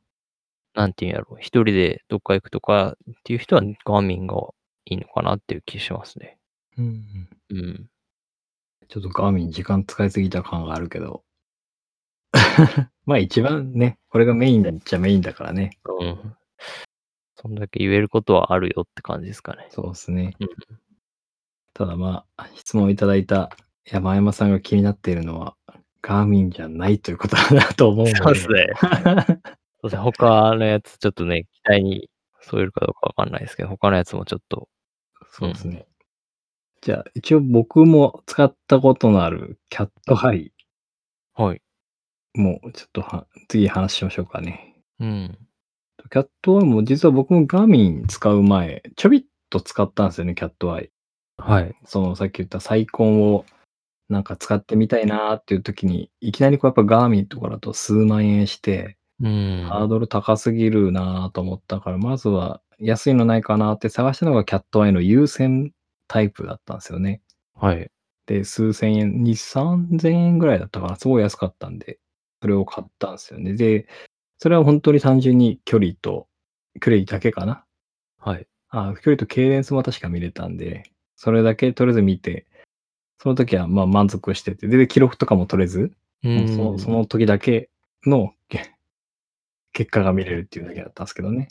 [0.74, 4.36] なんていうんやろ、一人でどっか行くとかっていう人はガーミンが
[4.84, 6.38] いいのかなっていう気しますね。
[6.78, 6.84] うん
[7.50, 7.58] うん。
[7.58, 7.86] うん。
[8.88, 11.24] ちょっとガーミン時間使いすぎた感があるけど。
[13.06, 15.78] まあ一番ね、これがメインっちゃメインだからね。
[16.00, 16.36] うん。
[17.36, 19.68] そんだけ言えることはあるよって感じですかね。
[19.70, 20.34] そうですね。
[20.40, 20.48] うん
[21.74, 23.50] ただまあ、質問いただいた
[23.84, 25.56] 山山さんが気になっているのは、
[26.02, 28.16] ガーミンじゃないということだなと思うので。
[28.16, 28.66] そうですね。
[29.82, 30.02] そうですね。
[30.02, 32.08] 他のやつちょっとね、期待に
[32.42, 34.68] 添えるかどうかわかんないですけど、他のやつもちょっと、
[35.32, 35.84] そうですね。
[36.80, 40.52] じゃあ、一応僕も使ったことのあるキャットハイ
[41.32, 41.62] はい。
[42.34, 44.76] もうちょっとは次話しましょうかね。
[45.00, 45.38] うん。
[46.10, 50.90] キャットアイも実は僕もガーミン使う前、ちょびっと使ったんですよね、キャットアイ。
[51.38, 51.74] はい。
[51.84, 53.44] そのさっき言ったサイコンを
[54.08, 59.66] なんか使ってみたいなーっていう時に、いきなりこうやっぱガーミンとかだと数万円して、うん。
[59.68, 65.72] ハードル高すぎるなーと思ったから、まずは安いのないかなって探したのがキャットアイの優先
[66.08, 67.22] タイプだったんですよね。
[67.54, 67.90] はい。
[68.26, 71.98] で、数千円、2、3000円ぐらいだったから、すごい安かったんで、
[72.42, 73.54] それを買ったんですよね。
[73.54, 73.86] で、
[74.38, 76.26] それは本当に単純に距離と、
[76.80, 77.64] 距離だけかな？
[78.18, 78.46] はい。
[78.70, 80.82] あ、距離とケイデンスも確か見れたんで、
[81.16, 82.46] それだけとりあえず見て、
[83.18, 85.92] その時はまあ満足してて、で、記録とかも取れず、
[86.24, 87.70] うもうそのその時だけ
[88.04, 88.74] のけ
[89.72, 91.48] 結果が見れるっていうだけだったんですけどね。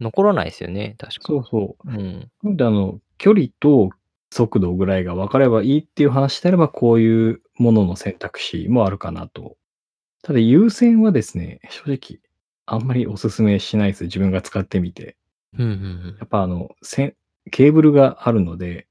[0.00, 1.20] 残らないですよね、確か。
[1.26, 1.90] そうそう。
[1.90, 2.30] うん。
[2.42, 3.90] なんであの、距離と
[4.30, 9.56] 速度ぐらいが分かればいいっていう話であれば、こういうものの選択肢もあるかなと。
[10.22, 12.20] ただ優先はですね、正直、
[12.66, 14.04] あんまりおすすめしないです。
[14.04, 15.16] 自分が使ってみて。
[15.58, 16.70] うんうんやっぱあの、
[17.50, 18.86] ケーブルがあるので、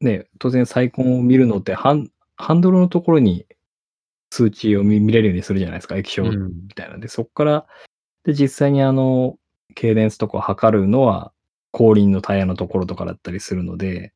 [0.00, 3.46] ね、当然サイコンを見るのってハン、ハンドルのところに
[4.30, 6.66] 数値を見見れるようにするじゃないですか、液晶うん。
[6.66, 7.66] みたいなんで、そこから、
[8.24, 9.38] で、実際にあの、
[9.74, 11.32] ケイデンスとかを測るのは、
[11.72, 14.12] 後輪のタイヤのところとかだったりするので、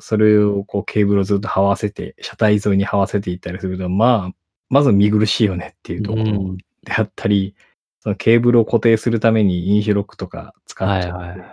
[0.00, 4.41] それをこうケーブルをずっと這わせて、車体沿いに這わせていったりすると、まあ、
[4.72, 6.56] まず見苦しいよねっていうところうん。
[6.56, 6.64] で
[6.96, 7.54] あったり、
[8.00, 11.48] そのケーブルを固定するためにインシュロックとか使っちゃって、はいはいはい。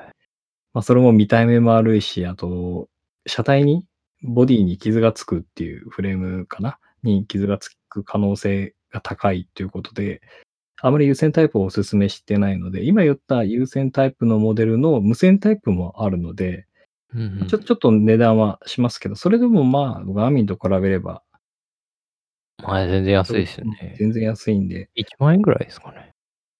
[0.73, 2.87] まあ、それも見た目も悪いし、あと、
[3.27, 3.85] 車体に、
[4.23, 6.77] ボディに傷がつくっていうフレームかな？
[7.03, 10.21] に傷がつく可能性が高いということで、
[10.81, 16.65] あまり優先タイプをお勧めしてないので、今言った優先タイプのモデルの無線タイプもあるので、
[17.13, 17.47] うんうん。
[17.47, 21.23] ちょちょっと値段はしますけど、それでもまあ、ガーミンと比べれば、
[22.63, 23.95] まあ、全然安いですよね。
[23.97, 26.13] 全然安いんで、1万円ぐらいですかね。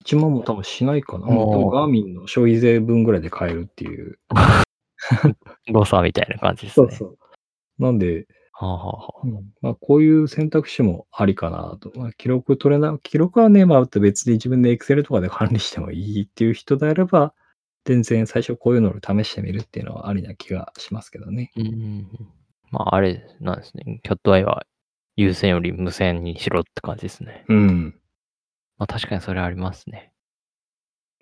[0.06, 1.28] 1万も多分しないかな。
[1.28, 4.20] あーもう多分ガーミンの消費税分ぐらいで買えるっていう。
[5.72, 6.88] 誤差みたいな感じですね。
[7.02, 7.84] う。
[7.84, 11.92] なんで、はあ、はあはあ、うんまあ、こういう選択肢もありかなと。
[11.96, 17.34] まあ、記録取れな、記録はね、まあ、別に自分で Excel とかで管理してもいいっていう人であれば、
[17.86, 21.52] 全然最初こういうのを試してみるっていうのはありな気がしますけどね。
[21.56, 22.08] うんうんうん。
[22.72, 24.02] まあ、あれなんですね。
[24.04, 24.66] キャットアイは
[25.20, 27.44] 有線より無線にしろって感じですね。
[27.50, 27.96] うん。
[28.78, 30.14] まあ、確かにそれありますね。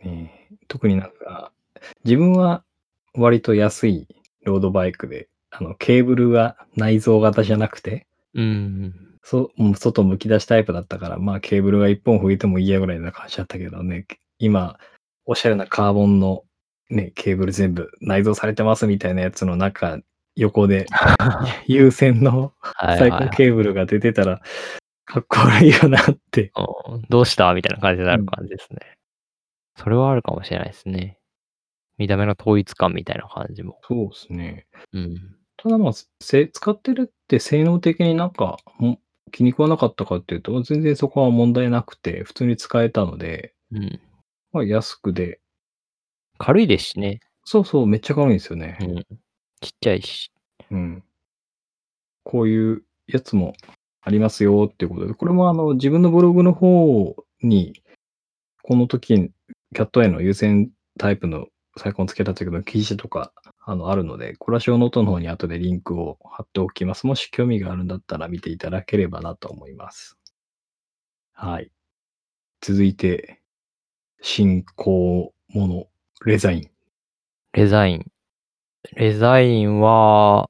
[0.03, 1.51] ねえ特になんか、
[2.05, 2.63] 自分は
[3.15, 4.07] 割と安い
[4.43, 8.05] ロードバイクで、あの、ケーブルが内蔵型じゃなくて、
[8.35, 8.93] うんうん。
[9.23, 14.05] そもう外むき出しタイプだったから、まあケーブルが一本吹いてもいいやぐらいな感じだったけどね、
[14.37, 14.77] 今、
[15.25, 16.43] おしゃれなカーボンの
[16.91, 19.97] ね、ケーブル全部内蔵されてますみたいなやつの中、
[20.37, 20.85] 横で
[21.67, 24.41] 有線の最高ケーブルが出てたら、
[25.05, 26.51] かっこ悪いよなって。
[26.55, 28.79] うんどうしたみたいな感じになる感じですね。
[29.75, 31.19] それはあるかもしれないですね。
[31.97, 33.79] 見た目の統一感みたいな感じも。
[33.83, 34.67] そうですね。
[34.93, 35.15] うん。
[35.57, 38.97] ただまあ、せ使ってるって性能的になんか、ん
[39.31, 43.99] 気に食わなかったかっていうと、全然そこは問題なくて、普通に使えたので、うん。
[44.51, 45.39] まあ安くで、
[46.37, 47.21] 軽いですしね。
[47.43, 48.83] そうそう、めっちゃ軽いんですよねう。
[48.85, 49.05] ん。
[49.61, 50.31] ちっちゃいし。
[50.71, 51.03] うん。
[52.23, 53.53] こういうやつも
[54.01, 57.81] ありますよっていうことで、これもあの自分のブログの方に、
[58.63, 67.07] この時、キャット A の優先タイプのサイコンつけた時の記事とかあのあるので、これは show note の方に後でリンクを貼っておきます。
[67.07, 70.17] もし興味があるんだったら見ていただければなと思います。
[71.33, 71.71] はい。
[72.61, 73.41] 続いて、
[74.21, 75.87] 新興もの、
[76.25, 76.69] レザイン。
[77.53, 78.11] レザイン。
[78.95, 80.49] レザインは、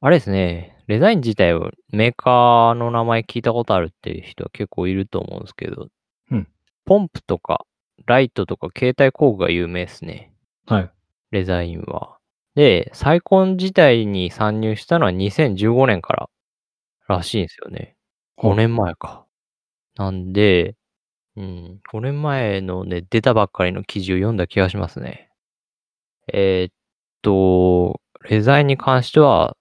[0.00, 0.76] あれですね。
[0.86, 5.88] レザイン自体はメーカーの名前聞いたことあるっていう人は結構いると思うんですけど、
[6.30, 6.48] うん
[6.84, 7.66] ポンプとか
[8.06, 10.32] ライトとか携帯工具が有名ですね。
[10.66, 10.90] はい。
[11.30, 12.16] レザインは。
[12.54, 16.30] で、サイコン自体に参入したのは2015年から
[17.08, 17.96] らしいんですよね。
[18.38, 19.26] 5年前か。
[19.96, 20.76] なんで、
[21.36, 25.28] うん、5年前のね、出たばっかりの記事を読んだ気がしますね。
[26.32, 26.74] えーっ
[27.22, 29.56] と、レザインに関しては、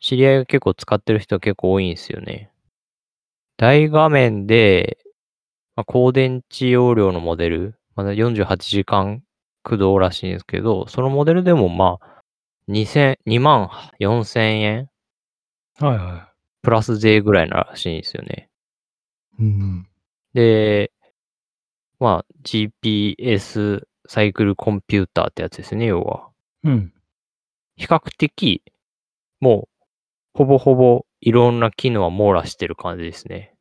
[0.00, 2.50] 知り合いが結構使ってる人は結構多いんですよね。
[3.56, 4.98] 大画面で、
[5.74, 9.22] まあ、高電池容量のモデル、まだ48時間
[9.64, 12.22] 駆動らしいんですけど、そのモデルでもまあ、
[12.68, 14.90] 2000、2万4000円
[15.80, 18.48] はいはプラス税ぐらいならしいんですよね。
[19.38, 19.42] い。
[19.42, 19.88] うん。
[20.34, 20.92] で、
[21.98, 26.28] まあ、GPS サイクルコンピューターってやつですね、要は。
[26.64, 26.92] うん。
[27.76, 28.62] 比較的、
[29.40, 29.84] もう、
[30.34, 33.54] ほぼほぼいろんな機能は網羅してる感じですね。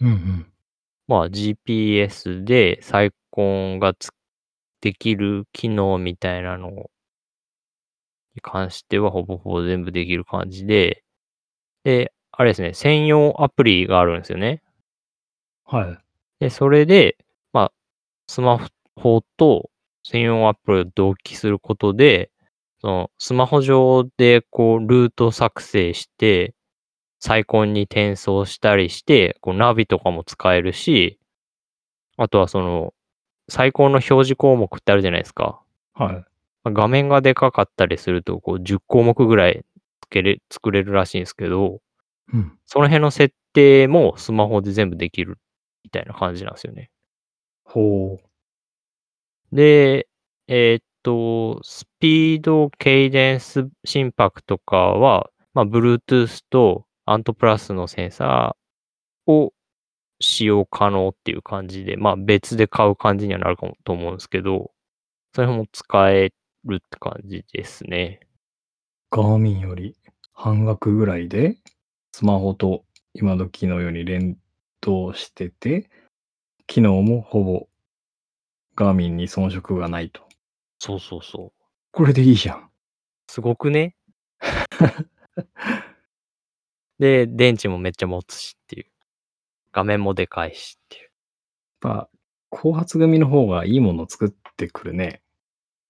[0.00, 0.52] うんうん。
[1.08, 4.10] まあ、GPS でサイコンがつ
[4.80, 6.90] できる機能みたいなの
[8.34, 11.04] に関してはほぼほぼ全部できる感じで、
[11.84, 14.62] で、あれですね、専用アプリがあるんですよね。
[15.64, 15.98] はい。
[16.40, 17.16] で、それで、
[17.52, 17.72] まあ、
[18.26, 19.70] スマホと
[20.02, 22.31] 専用アプリを同期することで、
[22.82, 26.54] そのスマホ上でこうルート作成して、
[27.20, 31.20] サイコンに転送したりして、こうナビとかも使えるし、
[32.16, 32.92] あとはその、
[33.48, 35.60] サイコンの表示項目ってあるじゃないですか。
[35.94, 36.14] はい。
[36.16, 36.24] ま
[36.64, 39.64] あ画面がでかかったりすると、こう10項目ぐらい
[40.00, 41.80] つけれ作れるらしいんですけど、
[42.32, 42.58] うん。
[42.66, 45.38] その辺の設定もスマホで全部できる
[45.84, 46.90] みたいな感じなんですよね。
[47.62, 49.56] ほう。
[49.56, 50.08] で、
[50.48, 59.52] えーっと、スピード、ケイデンス、心拍とかは、まあ、Bluetooth とアントプラスのセンサーを
[60.20, 64.72] 使用可能っていう感じで、まあ、別で買う感じにはなるかもと思うんですけど、
[65.34, 66.32] それも使え
[66.64, 68.20] るって感じですね。
[69.10, 69.96] ガーミンより
[70.32, 71.56] 半額ぐらいで、
[72.12, 72.84] スマホと
[73.14, 74.38] 今時のように連
[74.80, 75.90] 動してて、
[76.66, 77.68] 機能もほぼ
[78.74, 80.22] ガーミンに遜色がないと。
[80.84, 81.62] そうそうそう。
[81.92, 82.68] これでいいじゃん。
[83.28, 83.96] すごくね？
[86.98, 88.86] で、電池もめっちゃ持つしっていう。
[89.72, 91.02] 画面もでかいしっていう。
[91.04, 91.08] や
[91.92, 92.10] っぱ、
[92.50, 95.22] 後発組の方がいいものを作ってくるね。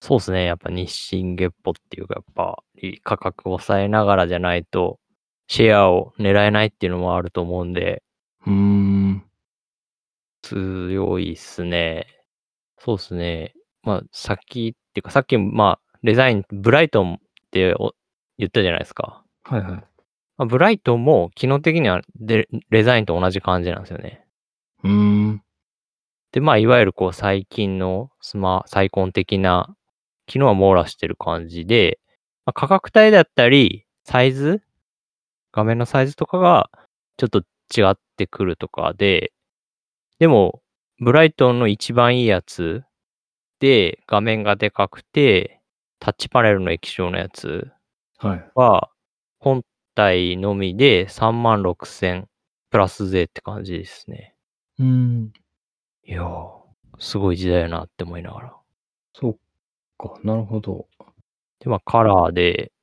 [0.01, 0.45] そうですね。
[0.45, 4.99] やっぱ日進月歩っていうか、やっぱり価格を抑えながらじゃないと、
[5.47, 8.03] シェアを狙えないっていうのもあると思うんで、
[8.47, 9.23] うーん。
[10.43, 12.05] 強いっすね。
[12.79, 13.53] そうですね。
[13.83, 17.17] まあ、さっきっていうか、さっき、まあ、デザイン、ブライトンっ
[17.49, 17.95] てお
[18.37, 19.23] 言ったじゃないですか。
[19.43, 19.71] はいはい。
[19.71, 19.83] ま
[20.37, 24.25] あ、ブライトンも機能的にはデデザインと同じ感じなんですよね。
[24.83, 25.43] うーん。
[26.31, 29.75] で、まあ、いわゆるこう最近のスマ、サイコン的な
[30.27, 31.99] 機能は網羅してる感じで、
[32.45, 34.61] まあ、価格帯だったり、サイズ？
[35.51, 36.69] 画面のサイズとかが
[37.17, 37.39] ちょっと
[37.75, 39.31] 違ってくるとかで、
[40.19, 40.61] でも、
[40.99, 42.83] ブライトンの一番いいやつ
[43.63, 45.61] で画面がでかくて、
[45.99, 47.71] タッチパネルの液晶のやつ
[48.55, 48.89] は
[49.39, 49.63] 本
[49.95, 52.27] 体のみで3万6千
[52.71, 54.35] プラス税って感じですね。
[54.79, 55.31] うーん。
[56.03, 56.49] いやー、
[56.99, 58.53] すごい時代やなって思いながら。
[59.13, 59.39] そう
[59.97, 60.19] か。
[60.25, 60.89] なるほど。
[61.61, 62.73] で、まあ、カラーで、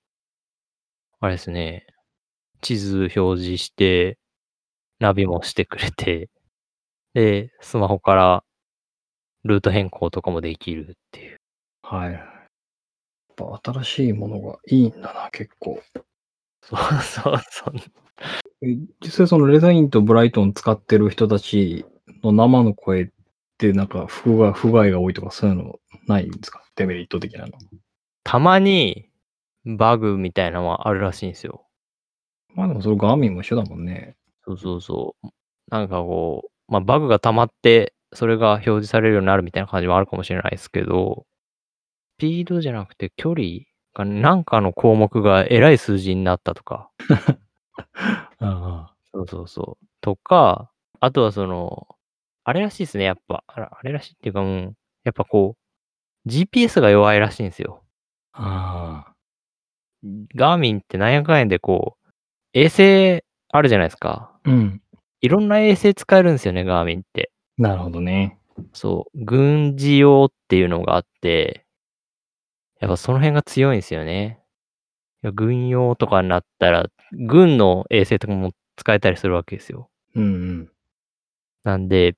[1.21, 1.89] あれですね、
[2.63, 4.17] 地図表示して、
[4.99, 6.31] ナビもしてくれて、
[7.13, 8.45] で、スマホから
[9.45, 11.37] ルート変更とかもできるっていう。
[11.83, 12.13] はい。
[12.13, 12.23] やっ
[13.37, 15.81] ぱ新しいものがいいんだな、結構。
[16.63, 17.75] そうそうそう。
[18.63, 21.87] え、実際そのレザインとブライトン使ってる人たち
[22.23, 23.09] の生の声っ
[23.57, 26.63] てなんか不具合不具合が多いとかそういうのないんですか？
[26.77, 27.53] デメリット的なの。
[28.25, 29.09] たまに
[29.65, 31.67] バグみたいなのはあるらしいんですよ。
[32.55, 34.17] まあでもそれガーミンも一緒だもんね。
[34.45, 35.29] そうそうそう。
[35.71, 41.27] なんかこう、まあ、バグが溜まって、それが表示されるようになるみたいな感じもあるかもしれないですけど、
[42.19, 43.45] スピードじゃなくて距離
[43.95, 46.91] がなんかの項目がえらい数字になったとか、
[48.41, 49.87] あそうそうそう。
[50.01, 51.89] とか、あとはその、
[52.45, 53.45] あれらしいですね、やっぱ。
[53.47, 55.57] あらあれらしいっていうか、うん、やっぱこ
[56.27, 57.83] う、GPS が弱いらしいんですよ。
[58.33, 59.05] あ。
[59.07, 59.15] ああ。
[60.35, 62.09] ガーミンってなんやかんやでこう、
[62.55, 64.33] 衛星あるじゃないですか。
[64.45, 64.83] うん。
[65.21, 67.30] いろんな衛星使えるんですよね、ガーミンって。
[67.61, 68.39] なるほどね。
[68.73, 71.67] そう、軍事用っていうのがあって、
[72.81, 74.41] やっぱその辺が強いんですよね。
[75.23, 79.91] いや軍用とかになったら、軍の衛星とかも使えたりするわけですよ。
[80.15, 80.71] うんうん。
[81.63, 82.17] なんで、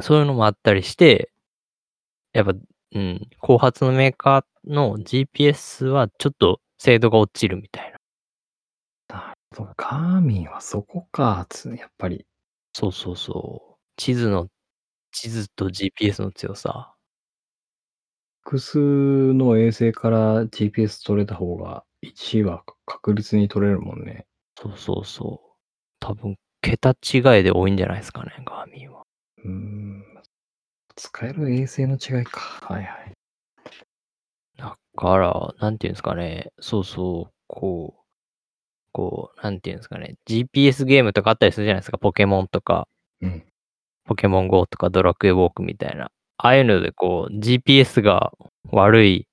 [0.00, 1.32] そういうのもあったりして、
[2.32, 2.52] やっぱ、
[2.92, 7.98] うん、後発のメーカーの GPS はちょっと精度が落ちるみたいな。
[9.54, 12.26] そうガーミンはそこか、つやっぱり。
[12.72, 13.67] そうそうそう。
[13.98, 14.46] 地図の、
[15.10, 16.94] 地図と GPS の強さ。
[18.44, 18.78] 複数
[19.34, 24.26] の衛星から GPS 取れた方が1は確実に取れるもんね。
[24.56, 25.48] そうそうそう。
[26.00, 29.02] 多分、桁違いで多いんじゃないですかね、ガーミンは。
[29.44, 30.04] うーん。
[30.96, 32.40] 使える衛星の違いか。
[32.72, 33.12] はいはい。
[34.56, 36.52] だから、なんていうんですかね。
[36.60, 38.02] そうそう、こう、
[38.92, 40.16] こう、なんていうんですかね。
[40.26, 41.98] GPS ゲームとかあったりするじゃないですか。
[41.98, 42.88] ポケモンとか、
[43.22, 43.44] うん。
[44.08, 46.10] ポケモン GO とかドラクエウォークみたいな。
[46.38, 48.32] ああいうので、こう、GPS が
[48.70, 49.28] 悪い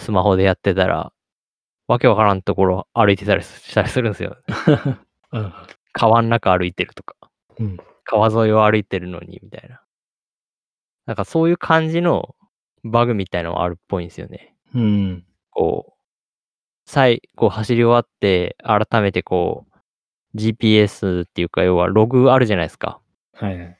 [0.00, 1.12] スマホでやってたら、
[1.86, 4.36] わけわからんところ歩いてたりしたりするんですよ。
[5.32, 5.52] うん。
[5.92, 7.14] 川の中歩いてるとか。
[7.60, 7.76] うん。
[8.04, 9.80] 川沿いを歩いてるのに、みたいな。
[11.06, 12.34] なんかそういう感じの
[12.82, 14.56] バグみたいのはあるっぽいんですよね。
[14.74, 15.24] うん。
[15.50, 16.02] こう、
[16.84, 23.00] 最後走り終わって、改めてこう、GPS っていうか、要はログあるじゃないですか。
[23.34, 23.79] はいはい。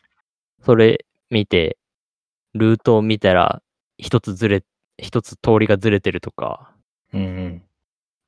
[0.63, 1.79] それ見て、
[2.55, 3.63] ルートを見たら、
[3.99, 4.65] 一つずれ、
[4.99, 6.75] 一つ通りがずれてるとか、
[7.13, 7.63] うんうん。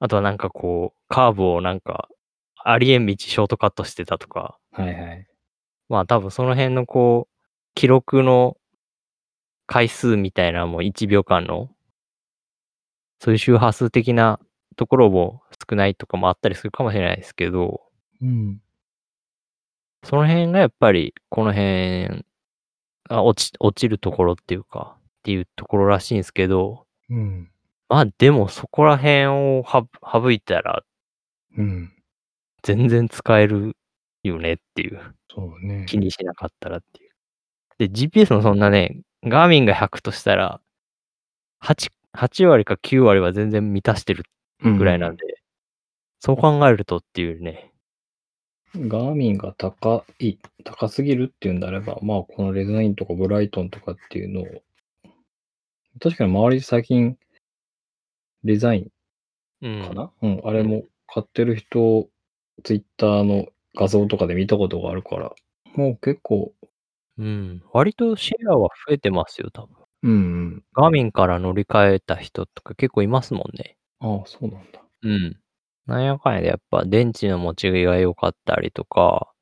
[0.01, 2.09] あとはなんかこう、カーブをなんか、
[2.65, 5.27] ありえん道ショートカットしてたとか、はいはい。
[5.89, 7.35] まあ多分その辺のこう、
[7.75, 8.57] 記録の
[9.67, 11.71] 回数みたいなのも1秒間の、
[13.21, 14.41] そういう周波数的な
[14.77, 17.83] ところも少ないとかもあったりするかもしれないですけど、
[18.21, 18.61] うん。
[20.05, 22.25] その辺がやっぱりこの辺
[23.09, 27.51] あ落ち、落ちるところっていうか、っていうところらしいんですけど、うん。
[27.89, 30.83] まあでもそこら辺をは省いたら
[31.59, 31.93] うん。
[32.63, 33.77] 全然使える
[34.25, 35.01] よねっていう。
[35.35, 35.87] そうね。
[35.89, 37.11] 気にしなかったらっていう。
[37.79, 40.61] で、GPS もそんなね、ガーミンが100としたら、
[41.61, 44.25] 8、8割か9割は全然満たしてる
[44.63, 45.25] ぐらいなんで、
[46.21, 47.72] そう考えるとっていうね。
[48.75, 54.47] ガーミンが高い、高すぎるっていうんであれば、まあ、このレザインとかブライトンとかっていうのを、
[56.01, 57.19] 確かに周りで最近、
[58.45, 58.91] デザイ
[59.61, 59.81] うん。
[59.81, 62.09] ンかな、うん、あれも買ってる人、
[62.65, 65.33] ツイッターの画像とかで見たことがあるから、
[65.75, 66.55] もう結構、
[67.19, 67.63] うん。
[67.73, 69.77] 割とシェアは増えてますよ、多分。
[70.05, 70.15] うんう
[70.57, 70.65] ん。
[70.73, 73.77] ガーミンから乗り換えた人とか結構いますもんね。
[74.01, 74.83] ああ、そうなんだ。
[75.03, 75.42] うん。
[75.87, 79.33] なんやかんやでやっぱ電池の持ちが良かったりとか、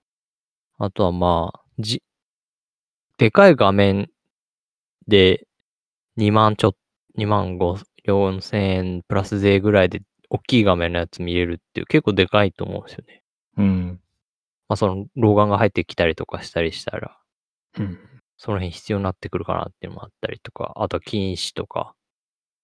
[0.79, 2.03] あとはまあ、じ、
[3.19, 4.09] でかい画面
[5.09, 5.47] で
[6.17, 6.75] 2万ちょ、
[7.17, 13.23] 2万5、4千円プラス税ぐらいで大きい画面のやつ見れるっていう結構でかいと思うんですよね。
[13.59, 14.01] うん。
[14.69, 17.19] まあその老眼が入ってきたりとかしたりしたら、
[17.79, 17.99] うん。
[18.37, 21.95] その辺必要になってくるかなっていうのもあったりとか、あとは禁止とか、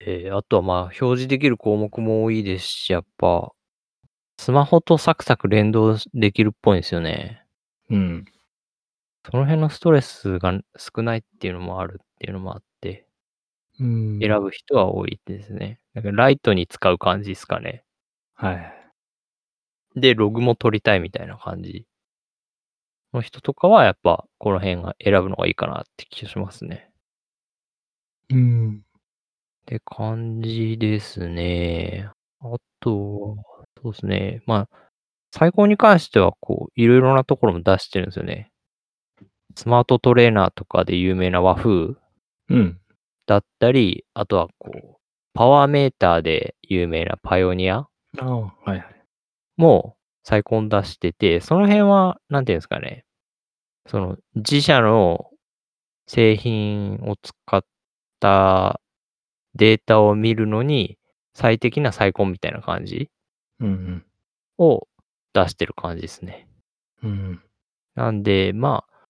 [0.01, 3.53] えーあとはまあ表示できる項目も多いですし、やっぱ、
[4.39, 7.43] スマホとサクサク連動できるっぽいんですよね。
[7.91, 8.25] うん。
[9.31, 13.07] その辺のストレスが少ないっていうのもあるっていうのもあって、
[13.81, 14.21] うん。
[14.21, 15.81] 選ぶ人は多いですね。
[15.95, 17.85] だからライトに使う感じですかね。
[18.35, 18.93] はい。
[19.95, 21.87] で、ログも取りたいみたいな感じ
[23.15, 26.91] の人とかは、やっぱこの辺が選ぶのがいいかなって気がしますね。
[28.31, 28.79] うん。
[28.79, 28.83] っ
[29.67, 32.11] て感じですね。
[32.41, 34.43] あとは、そうですね。
[34.47, 34.79] まあ、
[35.33, 38.51] 最高に関しては、こう、いろいろなところも出してるんですよね。
[39.55, 41.95] スマートトレーナーとかで有名な和風
[42.49, 42.81] うん。
[43.27, 44.97] だったり、あとはこう、
[45.35, 48.85] パワーメーターで有名なパイオニアああ、はいはい。
[49.57, 53.05] もサイコン出してて、その辺は、なんていうんですかね、
[53.87, 55.31] その自社の
[56.07, 57.63] 製品を使っ
[58.21, 58.81] た
[59.55, 60.99] データを見るのに
[61.35, 63.11] 最適なサイコンみたいな感じ
[63.61, 64.07] うんうん。
[64.59, 64.87] を
[65.33, 66.49] 出してる感じですね。
[67.03, 67.43] うん。
[67.95, 69.07] なんで、まあ、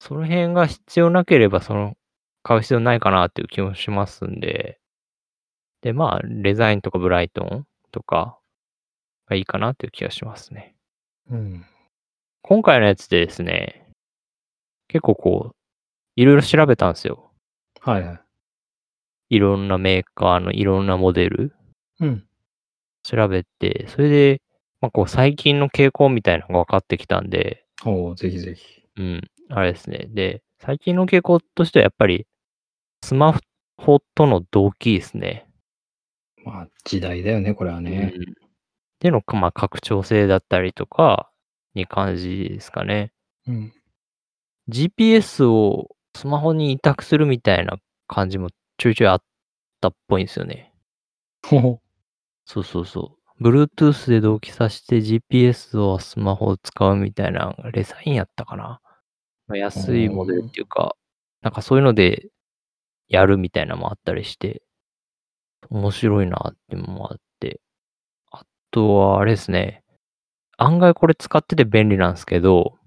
[0.00, 1.96] その辺が必要なければ、その、
[2.42, 4.80] 買う必要ないかなっていう気もしますんで。
[5.82, 8.38] で、まあ、レザインとかブライトンとか
[9.26, 10.74] がいいかなっていう気がしますね。
[11.30, 11.64] うん。
[12.42, 13.86] 今回のやつでですね、
[14.88, 15.56] 結構こう、
[16.16, 17.30] いろいろ調べたんですよ。
[17.80, 18.20] はいはい。
[19.30, 21.54] いろんなメーカーのいろんなモデル
[22.00, 22.27] うん。
[23.08, 24.42] 調べて、それで、
[24.82, 28.82] まあ、こう最近の傾向みたいなのが分かってきたんで、おお、ぜひぜひ。
[28.96, 30.08] うん、あれですね。
[30.10, 32.26] で、最近の傾向としてはやっぱり、
[33.02, 33.40] スマ
[33.78, 35.46] ホとの同期ですね。
[36.44, 38.12] まあ、時代だよね、これはね。
[38.14, 38.34] うん。
[39.00, 41.30] での、まあ、拡張性だったりとか
[41.74, 43.12] に感じですかね。
[43.46, 43.72] うん。
[44.68, 49.22] GPS をスマホに委託するみたいな感じもちょいちょいあっ
[49.80, 50.74] たっぽいんですよね。
[51.46, 51.80] ほほ。
[52.48, 53.42] そうそうそう。
[53.44, 58.80] Bluetooth で同期させて GPS をスマホを使うみたいな、レザインやったかな。
[59.48, 60.96] まあ、安いモデルっていうか、
[61.42, 62.30] なんかそういうので
[63.06, 64.62] やるみたいなのもあったりして、
[65.68, 67.60] 面白いなってのもあって。
[68.30, 69.84] あとはあれですね。
[70.56, 72.78] 案外これ使ってて便利なんですけど、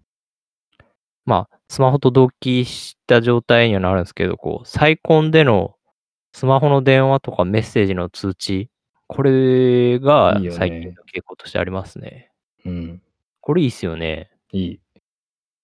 [1.23, 5.75] まあ、スマホと同期した状態にはなるんですけど、こう、サイコンでの
[6.33, 8.70] スマホの電話とかメッセージの通知、
[9.13, 12.31] これがいいよね最近の傾向としてありますね。
[12.65, 13.01] うん。
[13.41, 14.29] これいいっすよね。
[14.53, 14.79] いい。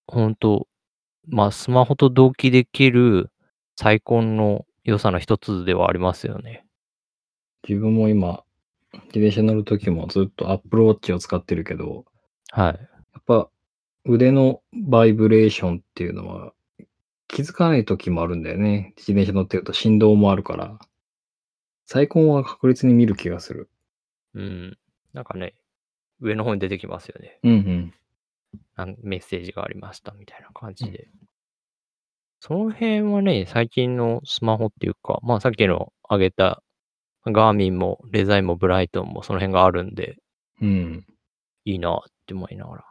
[0.06, 0.68] ほんと、
[1.30, 3.32] まあ、スマホと同期できる
[3.78, 6.66] サイコンの良さの一つではありますよね。
[7.68, 8.44] 自分も今、
[8.94, 12.04] 自転車乗るときもずっと Apple Watch を使ってるけど、
[12.52, 12.74] はい。
[12.74, 13.50] やっぱ
[14.04, 16.52] 腕のバイブレーションっていうのは
[17.30, 18.94] 気づかないときもあるんだよね。
[18.98, 20.80] 自転車乗ってると振動もあるから。
[21.88, 23.70] サイコンは確実に見る気がする。
[24.34, 24.78] うん。
[25.14, 25.56] なんかね、
[26.20, 27.40] 上の方に出てきますよね。
[27.44, 27.94] うん
[28.78, 28.98] うん。
[29.02, 31.08] メッセージがありましたみたいな感じで。
[32.42, 36.62] その辺はね、最近のスマホっていうか、まあさっきの挙げた
[37.26, 40.18] ガーミンもレザインもブライトンもその辺があるんで、
[40.62, 41.06] うん。
[41.64, 42.86] いいなって思いながら。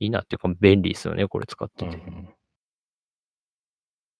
[0.00, 2.02] いいなっていうか便利ですよね、これ使っうんてて。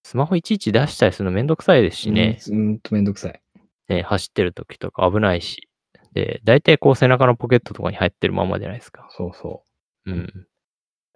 [0.04, 2.38] スマホいちいち出したりするのめんどくさいですしね。
[2.48, 2.56] うん。
[2.56, 3.42] うんとめんどくさい。
[3.88, 5.68] ね、走ってる時とか危ないし。
[6.14, 9.06] で、大体こう背中のポケットとかに入ってるままじゃないですか。
[9.10, 9.62] そうそ
[10.06, 10.46] うん。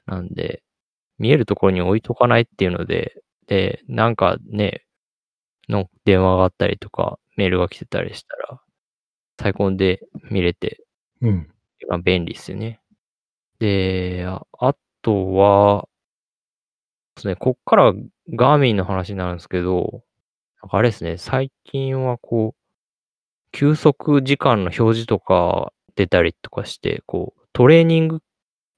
[0.06, 0.62] なんで、
[1.18, 4.84] 見えるところに置いとかないっていうので、で、なんかね、
[5.68, 8.60] の電話があったりとか、メールが来てたりしたら、
[9.40, 10.00] サイコンで
[10.30, 10.84] 見れて、
[11.22, 11.28] う。
[11.28, 11.48] うん。
[11.88, 12.80] まあ便利ですよね。
[13.60, 15.88] で、ああとは、
[17.16, 17.92] ですね、こっから
[18.34, 20.02] ガーミンの話になるんですけど、
[20.70, 22.59] あれですね、最近はこう、
[23.52, 28.20] 休息時間の表示とか出たりとかして、こう、トレーニング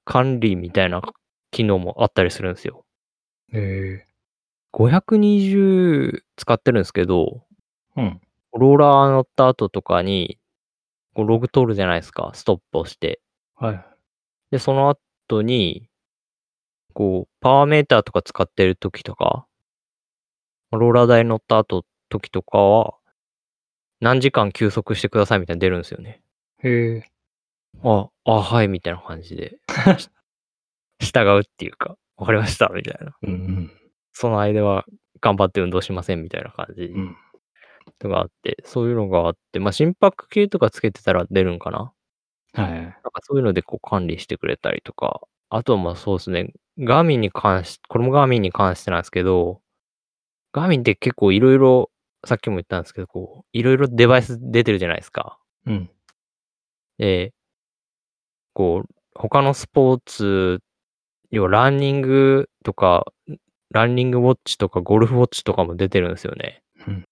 [0.05, 1.01] 管理みたいな
[1.51, 2.85] 機能もあったりするんですよ。
[3.53, 4.05] え
[4.73, 8.21] 520使ってるんですけど、ー、うん。
[8.53, 10.39] ローラー乗った後とかに、
[11.13, 13.21] こうログ取るじゃないですか、ストップをして。
[13.55, 13.85] はい。
[14.51, 15.87] で、その後に、
[16.93, 19.45] こう、パワーメーターとか使ってる時とか、
[20.71, 22.95] ローラー台乗った後、時とかは、
[24.03, 26.21] 何時間休息してくださいみたいなの出るんですよね。
[26.61, 27.09] へえ。
[27.83, 29.57] あ、あ、はい、みたいな感じで。
[29.97, 30.09] し
[30.99, 33.15] 従うっていうか、わかりました、みたいな。
[33.21, 33.71] うん
[34.11, 34.85] その間は
[35.21, 36.99] 頑張って運動しません、みたいな感じうん。
[36.99, 37.17] うん。
[37.97, 41.93] とかあって、そういうのがあって、まあ、心拍計とかつけてたら出るんかな
[42.51, 42.71] はい。
[42.73, 49.61] なんかそういうのでこう管理してくれたりとか、あとはまあそうですね、ガーミンに関しこれもガーミンに関してなんですけど、
[50.51, 51.89] ガーミンって結構いろいろ、
[52.25, 55.39] さっきも言ったんですけど、こう、いろいろデバイス出てるじゃないですか。
[55.65, 55.89] うん。
[56.97, 57.33] で、
[58.53, 60.59] こう、他のスポーツ、
[61.31, 63.05] 要はランニングとか、
[63.71, 66.63] ランニングウォッチとかゴルフウォッチとかも出てるんですよね。
[66.87, 67.05] うん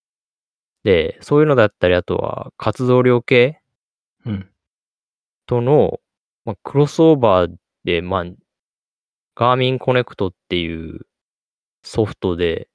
[0.83, 3.61] で、そういうのだったり、あとは活動量計
[4.25, 4.49] うん。
[5.45, 5.99] との、
[6.45, 8.25] まあ、クロスオーバーで、まあ、
[9.35, 11.01] ガーミンコネクトっていう
[11.83, 12.67] ソフトで、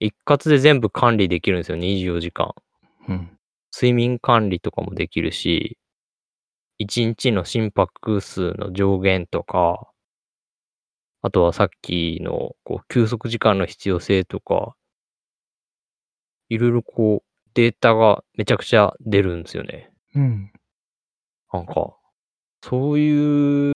[0.00, 2.54] 一括で全部管理できるんですよ、24時間。
[3.08, 3.38] うん。
[3.74, 5.78] 睡眠管理とかもできるし、
[6.78, 9.90] 1日の心拍数の上限とか、
[11.22, 14.76] あとはさっきの、こう、休息時間の必要性とか
[16.48, 19.90] 色々こう、データがめちゃくちゃ出るんすよね。
[20.14, 20.52] うん。
[21.52, 21.96] なんか、
[22.62, 23.72] そういう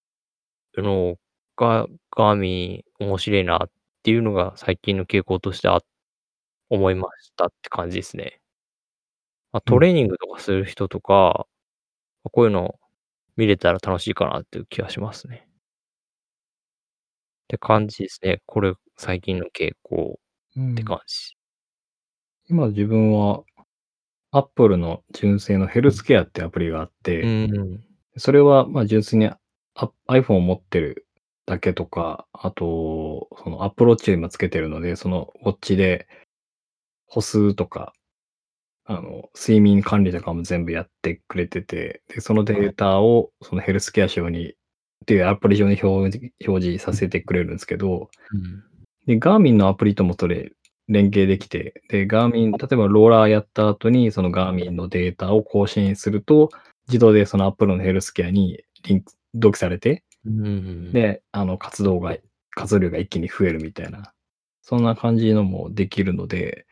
[0.76, 1.16] の
[1.56, 3.70] が、ガーミン面白えなっ
[4.02, 5.78] ていうのが最近の傾向としてあ
[6.70, 8.40] 思いましたって感じですね。
[9.52, 9.62] ま、うん。
[9.64, 11.46] トレーニングとかする人とか、
[12.24, 12.76] ま、こういうの
[13.36, 15.48] 見れたら楽しいかなっていう気はしますね。
[17.44, 18.42] って感じですね。
[18.46, 20.20] これ、最近の傾向
[20.72, 20.84] ってうん。
[20.84, 21.34] 感じ。
[22.48, 23.44] 今自分は、
[24.32, 27.80] アップルの純正のヘルスケアってアプリがあっうて、ーん。
[28.16, 31.08] それは、ま、純粋に、あ iPhone を持ってる
[31.46, 36.08] だけとか、あと、その Apple Watch 今つけてるので、そのウォッチで
[37.10, 37.92] 歩数とか、
[38.84, 44.52] あの、睡眠管理とかも全部やってくれてて、で、そのデータをそのヘルスケア上にっ
[45.06, 48.62] ていうアプリ上に表示表示させてくれるんすけど、うん。
[49.06, 50.52] で、ガーミンのアプリともそれ
[50.88, 56.50] 連携できて、で、ガーミン例えばローラーやった後に、そのガーミンのデータを更新すると、
[56.86, 60.92] 自動でその Apple のヘルスケアにリンク同期されて、うん。
[60.92, 62.16] で、あの、活動が
[62.50, 64.12] 活動量が一気に増えるみたいな、
[64.62, 66.66] そんな感じのもできるので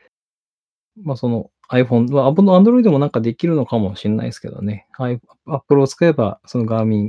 [1.04, 4.86] ま、その iPhone は、あぶの Android もなんかできるのかもしんないすけどね。
[4.98, 7.02] アイ Apple を使えば、そのガーミ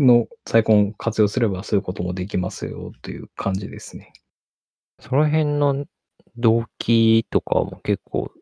[0.00, 4.12] ンのサイコン活用すれば、そういうこともできますよという感じですね。
[5.00, 5.86] その辺の
[6.38, 8.32] 同期とかも結構、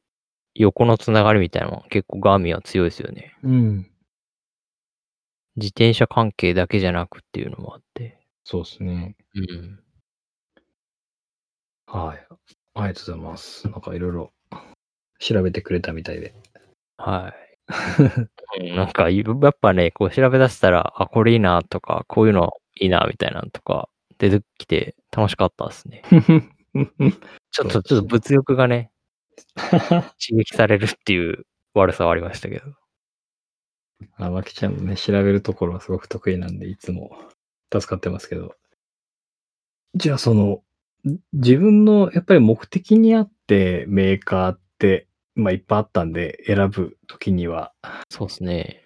[0.55, 3.35] 横の繋がりみたいなのは結構ガーミンは強いすよね。
[3.45, 3.91] うん。
[5.57, 8.19] 自転車関係だけじゃなくっていうのもあって。
[8.45, 9.17] そうっすね。
[9.35, 9.85] うん。
[11.87, 12.27] はい。
[12.77, 13.69] ありがとうございます。
[13.69, 14.31] なんか色々
[15.21, 16.35] 調べてくれたみたいで。
[16.99, 17.33] は
[18.59, 18.61] い。
[18.61, 26.03] うん、なんか、やっぱね、こう調べ出したら、あ、これいいなとか、こういうのいいなみたいなんとか出てきて楽しかったっすね。
[27.53, 28.05] ちょっとちょっと。
[28.09, 28.91] 物欲がね
[29.57, 32.65] 刺激されるっていう悪さはありましたけど。
[34.17, 37.11] あ、わきちゃんもね、調べるところはすごく得意なんで、いつも
[37.73, 38.55] 助かってますけど。
[39.95, 40.63] じゃあ、その、
[41.11, 47.73] ん、自分のやっぱり目的にあってメーカーって、ま、いっぱいあったんで、選ぶ時には。
[48.11, 48.83] そうっすね。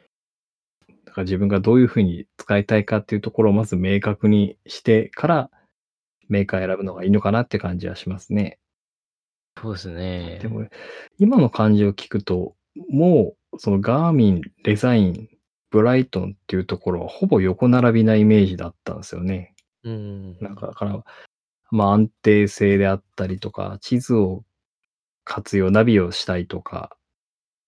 [1.05, 5.51] だから自分がどういう風に使いたいかっていうところをまず明確にしてから、
[6.29, 8.59] メーカー選ぶのがいいのかなって感じはしますね。
[9.61, 10.39] そうですね。
[10.41, 10.67] でも、
[11.19, 12.55] 今の感じを聞くと、
[12.89, 15.29] もう、そのガーミン、レザイン、
[15.71, 19.55] ブライトンっていうところはほぼ横並びなイメージだったんすよね。
[19.83, 20.39] うん。
[20.41, 21.05] なんかだから、
[21.71, 24.45] ま、安定性であったりとか、地図を
[25.25, 26.97] 活用ナビをしたいとか、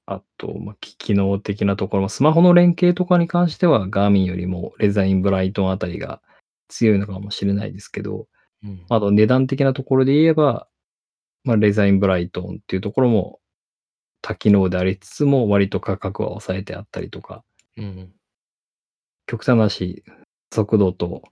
[0.07, 6.23] あと、ま、き機能的なところ、スマホの連携とかに関しては、ガーミンよりもレザイン、ブライトンあたりが
[6.69, 8.29] 強いのかもしれないですけど、
[8.65, 8.87] うん。
[8.91, 10.69] あと値段的なところで言えば、
[11.45, 13.41] ま、レザイン、ブライトンっていうところも、
[14.23, 17.45] 多機能でありつつも、割と価格は抑えてあったりとか
[17.79, 18.15] うん。
[19.29, 20.05] 極端な話、
[20.53, 21.23] 速度と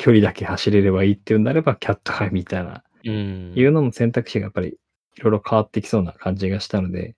[0.00, 3.54] 距離だけ走れればいいっていうんであれば、キャットアイみたいな、うーん。
[3.54, 4.78] いうのの選択肢がやっぱり
[5.18, 7.16] 色々変わってきそうな感じがしたので、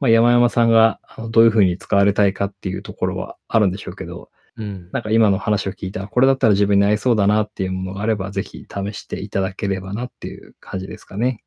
[0.00, 4.90] ま、山山さんが、あの、どういう風に使われたいかっていうところはあるんでしょうけど、うん。
[4.92, 11.42] なんか今の話を聞いたら、これだったら自分に合いそうだなっていうものがあれば、ぜひ試していただければなっていう感じですかね。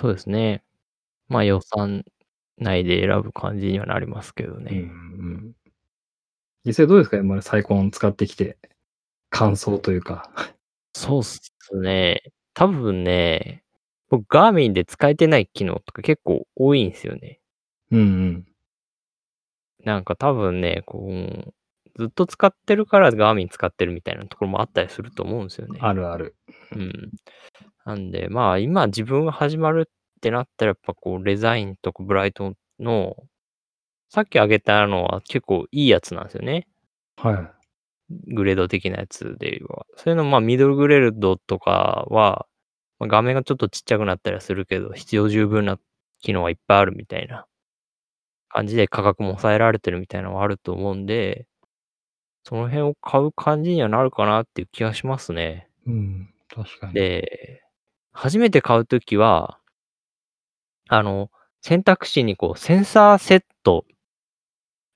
[0.00, 0.64] そうですね。
[1.28, 2.04] ま、予算
[2.58, 4.72] 内で選ぶ感じにはなりますけどうんうんうね。
[4.82, 5.54] ん。
[6.64, 7.16] 実際どうですか？
[7.18, 8.58] 今までサイコン使ってきて、
[9.30, 10.30] 感想というか。
[10.94, 12.22] そうっすね。
[12.54, 13.62] 多分ね、
[14.08, 17.40] 僕ガーミンで使えてない機能とか結構多いんすよね。
[17.90, 18.46] うんうん。
[19.84, 21.52] なんか多分ね、こう、
[21.98, 25.78] ずっと使ってるからガーミン使ってるみたいなところもあったりすると思うんすよね。
[25.82, 26.36] あるある。
[26.72, 27.10] うん。
[27.84, 33.16] なんで、まあ、今自分が始まるってなったら、やっぱこうレザインとかブライトンの、
[34.10, 36.66] さっき挙げたのは結構いいやつなんすよね。
[37.16, 37.57] はい。
[38.10, 39.86] グレード的なやつで言えば。
[39.96, 42.46] それの、ま、ミドルグレードとかは、
[42.98, 45.78] ま、画面がちょっとちっちゃくなったりはするけど、必要十分な
[46.20, 47.46] 機能はいっぱいあるみたいな
[48.50, 51.46] 感じで価格も抑えられてるみたいなのはあると思うんで、
[52.44, 55.68] その辺を買う感じにはなるかなっていう気はしますね。
[55.86, 56.94] うん、確かに。
[56.94, 57.62] で、
[58.12, 59.58] 初めて買う時は
[60.86, 61.30] あの、
[61.60, 63.84] 選択肢にこうセンサーセット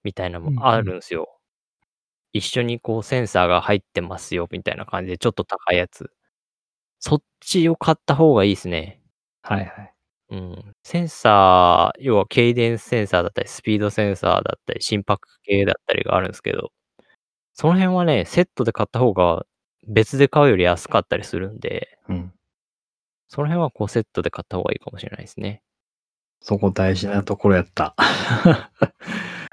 [0.04, 0.80] みたいなもあ。
[0.80, 1.38] るんすよ。
[2.32, 6.10] 一緒にこうセンサーが入ってますよみたいな感じでちょっと高いやつ。
[7.00, 9.00] そっちを買った方がいいすね。
[9.42, 9.94] はいはい。
[10.30, 10.74] うん。
[10.84, 16.72] センサー、要はケイデンスセンサーだったり、スピードセンサーだったり、心拍計だったりがあるんすけど、
[17.54, 19.46] その辺はね、セットで買った方が
[19.88, 22.32] 別で買うより安かったりするんで、うん。
[23.28, 25.62] その辺はこうセットで買った方がいいかもしれないですね。
[26.40, 27.94] そこ大事なところやった。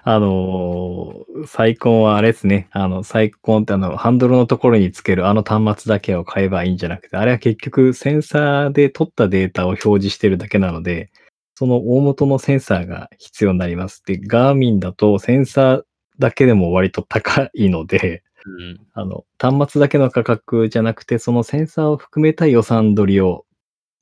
[0.04, 2.68] あのー、サイコンはあれですね。
[2.72, 11.12] あの、サイコンってあの、ハンドルのところにつけるあの端末だけを買えばいいんじゃなくて、あれは結局センサーで取ったデータを表示してるだけなので、
[11.56, 14.04] その大元のセンサーが必要になります。
[14.06, 15.84] で、ガーミンだとセンサー
[16.18, 18.80] だけでも割と高いので、うん。
[18.94, 23.46] あの、端末だけの価格じゃなくて、そのセンサーを含めた予算取りを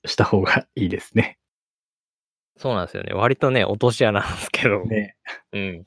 [0.06, 1.38] した方がいいですね。
[2.58, 3.14] そうなんですよね。
[3.14, 4.84] 割とね、落とし穴なんですけど。
[4.86, 5.16] ね。
[5.54, 5.86] うん。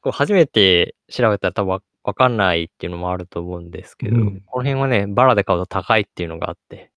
[0.00, 6.90] こう初めて調べたら多分わわかんないっていうのもあると思うんですけど、うんこの辺はね、バラで買うと高いっていうのがあって。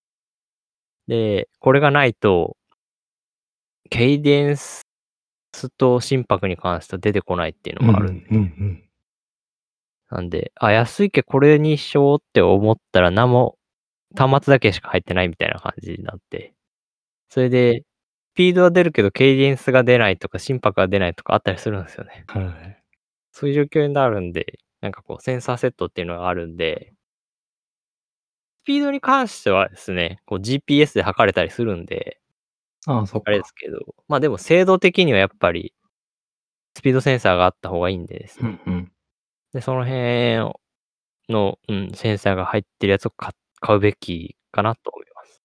[1.07, 2.57] で、これがないと、
[3.89, 4.86] ケイデンス
[5.78, 8.09] と心拍に関しては出てこないっていうのもある。
[8.09, 8.84] うんうん
[10.09, 13.57] なんで、あ、安いけこれにしようって思ったら何も
[14.15, 16.53] 端末だけしか入ってないみたいな感じになって。
[17.30, 17.87] それで、ス
[18.38, 22.24] ピードは出るけど、ケイデンスが出ないとか、心拍が出ないとかあったりするんですよね。
[22.36, 22.46] うん。
[22.48, 22.84] はい。
[23.32, 26.94] そういう状況になるんで、なんかこう、センサーセットっていうのがあるんで、
[28.64, 32.20] スピードに関してはですね、こう GPS で測れたりするんで、
[32.86, 33.44] ああ、そあれで。
[33.44, 35.74] すけど、まあでも精度的にはやっぱり、
[36.76, 38.60] スピードセンサーがあった方がいいんでですね。
[38.66, 38.92] うんうん。
[39.54, 40.54] で、その辺
[41.30, 45.44] の、うん、センサーが入ってるやつを買買うべきかなと思います。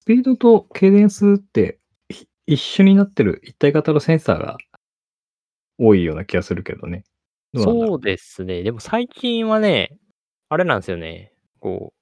[0.00, 1.81] スピードとケイデンスってひ
[2.46, 4.58] 一緒になってる一体型のセンサーが
[5.78, 7.04] 多いような気がするけどね。
[7.52, 8.62] どうなんだろそうですね。
[8.62, 9.96] でも最近はね、
[10.48, 11.32] あれなんですよね。
[11.60, 11.94] こう、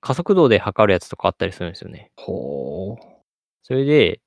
[0.00, 2.12] 加速度で測るやつとかあったりするんですよね。
[2.16, 3.04] ほう。
[3.62, 4.20] それで、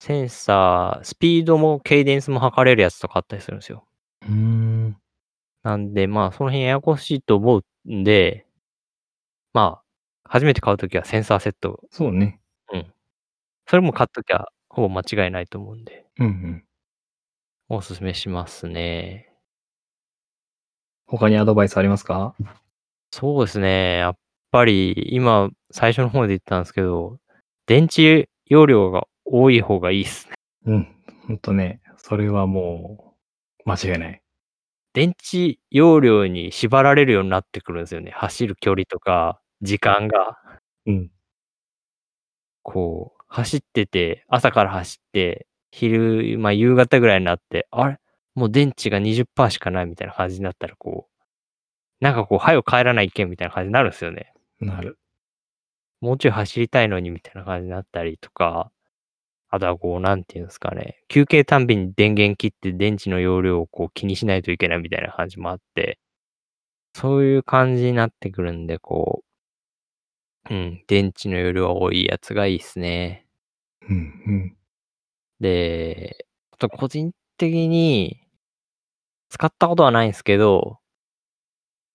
[0.00, 3.84] センサー、スピードもケイデンスも測れるやつとかあったりするんですよ。
[4.22, 4.96] うーん。
[5.62, 8.46] なんで、まあ、その辺ややこしいと思うんで、
[9.52, 9.82] まあ、
[10.24, 12.40] 初めて買うときはセンサーセット、そうね。
[13.68, 16.64] それも買っときゃほぼ間違いないと思うんで、うんうん。
[17.70, 19.28] おすすめしますね。
[21.06, 22.34] 他にアドバイスありますか？
[23.12, 23.98] そうですね。
[23.98, 24.16] やっ
[24.52, 27.18] ぱり、今、最初の方で言ったんですけど、
[27.66, 30.34] 電池容量が多い方がいいっすね。
[30.66, 30.96] うん。
[31.28, 33.16] ほんとね、それはも
[33.66, 34.22] う、間違いない。
[34.94, 38.12] 電池容量に縛られるようになってくるんですよね。
[38.12, 40.38] 走る距離とか、時間が。
[40.86, 41.10] うん。
[42.64, 47.98] こう、走ってて、朝から走って、昼、まあ夕方ぐらいになって、あれ？
[48.34, 54.32] もう電池が20%しかないみたいな感じになったら、こう、なんかこう、はよ帰らないけんみたいな感じになるんですよね。
[54.60, 54.98] なる。
[56.00, 58.70] もうちょい走りたいのにみたいな感じになったりとか、
[59.50, 65.98] あとはこう、なんていうんですかね、休憩たんびに電源切って電池の容量をこう気にしないといけないみたいな感じもあって、
[66.94, 69.22] そういう感じになってくるんで、こ
[70.50, 73.26] う、うん、電池の容量多いやつがいいっすね。
[73.88, 73.96] うん
[74.26, 74.56] うん。
[75.40, 78.20] で、あと個人的に、
[79.30, 80.78] 使ったことはないんですけど、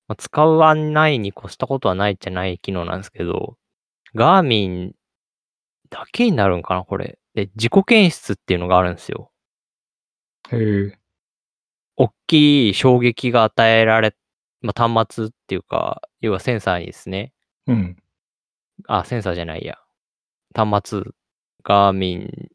[0.08, 3.58] まあ、使わないに越したことはないじゃない機能なんですけど、
[4.14, 4.96] ガーミン
[5.90, 7.20] だけになるんかな、これ。
[7.34, 9.32] で、自己検出っていうのがあるんですよ。
[10.52, 11.00] へえ。
[11.96, 14.16] 大きい衝撃が与えられ、
[14.62, 17.34] まあ、端末っていうか、要はセンサーにですね。
[17.68, 18.03] うん。
[18.88, 19.78] あ、センサーじゃないや。
[20.56, 21.02] 端末、
[21.64, 22.50] ガーミン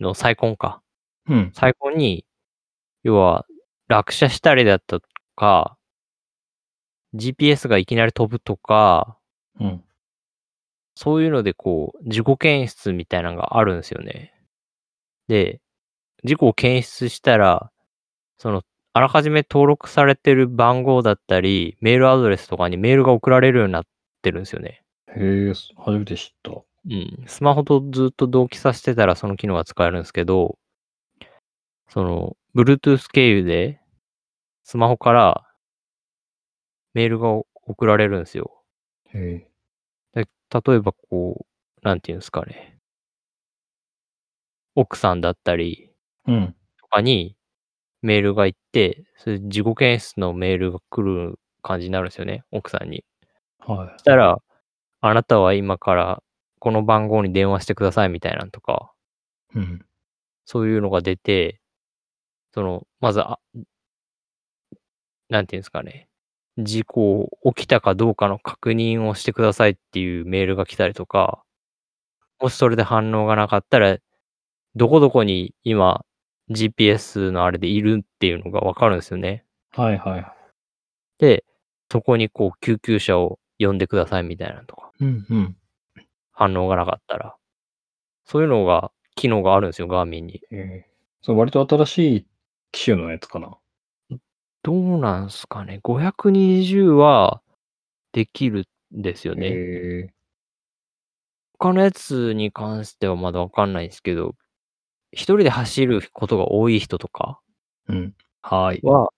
[0.00, 0.82] のサイコンか。
[1.28, 1.52] うん。
[1.54, 2.24] サイコンに、
[3.02, 3.46] 要は、
[3.88, 5.76] 落車したりだったとか、
[7.14, 9.16] GPS がいきなり飛ぶとか、
[9.60, 9.84] うん。
[10.94, 14.34] そういうのでこう、自己検出みたいなのがあるんですよね。
[15.28, 15.60] で、
[16.24, 17.70] 事故を検出したら、
[18.38, 18.62] その、
[18.92, 23.84] あらかじめ登録されてる番号だったり、メールアドレスとかにメールが送られるようになっ
[24.22, 24.82] てるんですよね。
[25.16, 26.50] へえ、初めて知った。
[26.52, 27.24] うん。
[27.26, 30.58] スマホとずっと同期させてたらその機能が使えるんですけど、
[31.88, 33.80] その、Bluetooth 経由で、
[34.64, 35.44] スマホから
[36.94, 38.62] メールが送られるんですよ。
[39.14, 39.46] へ
[40.14, 40.22] え。
[40.24, 40.28] で
[40.66, 41.46] 例えばこ
[41.82, 42.78] う、なんていうんですかね。
[44.74, 45.90] 奥さんだったり
[46.26, 46.54] うん。
[46.80, 47.36] とかに
[48.02, 53.04] メールが行って、それで自己検出のメールが来る感じになるんですよね、奥さんに。
[53.60, 54.38] はそしたら、
[55.00, 56.22] あなたは今から
[56.58, 58.92] この番号に電話してくださいみたいなのとか、
[59.54, 59.58] い。
[59.58, 59.84] うん。
[60.44, 61.60] そういうのが出て、
[62.54, 63.38] その、まず、あ、
[65.28, 66.08] なんていうんですかね。
[66.58, 71.42] 事故起きたかどうかの確認をしてくださいっていうメールが来たりとか、
[72.40, 73.98] もしそれで反応がなかったら、
[74.74, 76.04] どこどこに今
[76.50, 79.44] GPS のあれでいるっていうのがわかるんですよね。
[79.72, 80.26] はいはい。
[81.18, 81.44] で、
[81.92, 85.56] そこにこう救急車を呼んでくださいみたいなのとか、うんうん。
[86.32, 87.36] 反応がなかったら。
[88.26, 90.42] そういうのが、機能があるんですよ、ガーミンに。
[90.52, 90.56] え
[90.86, 90.90] え。
[91.22, 92.26] それ割と新しい
[92.72, 93.58] 機種のやつかな？
[94.64, 95.80] どうなんすかね。
[95.82, 97.42] 520は
[98.12, 99.48] できるんですよね。
[99.48, 99.52] へ
[100.08, 100.14] え。
[101.60, 104.36] 他のやつに関してはまだわかんないんすけど、
[105.12, 107.40] 一人で走ることが多い人とか
[107.88, 108.14] うん。
[108.42, 108.80] はい。
[108.82, 109.10] は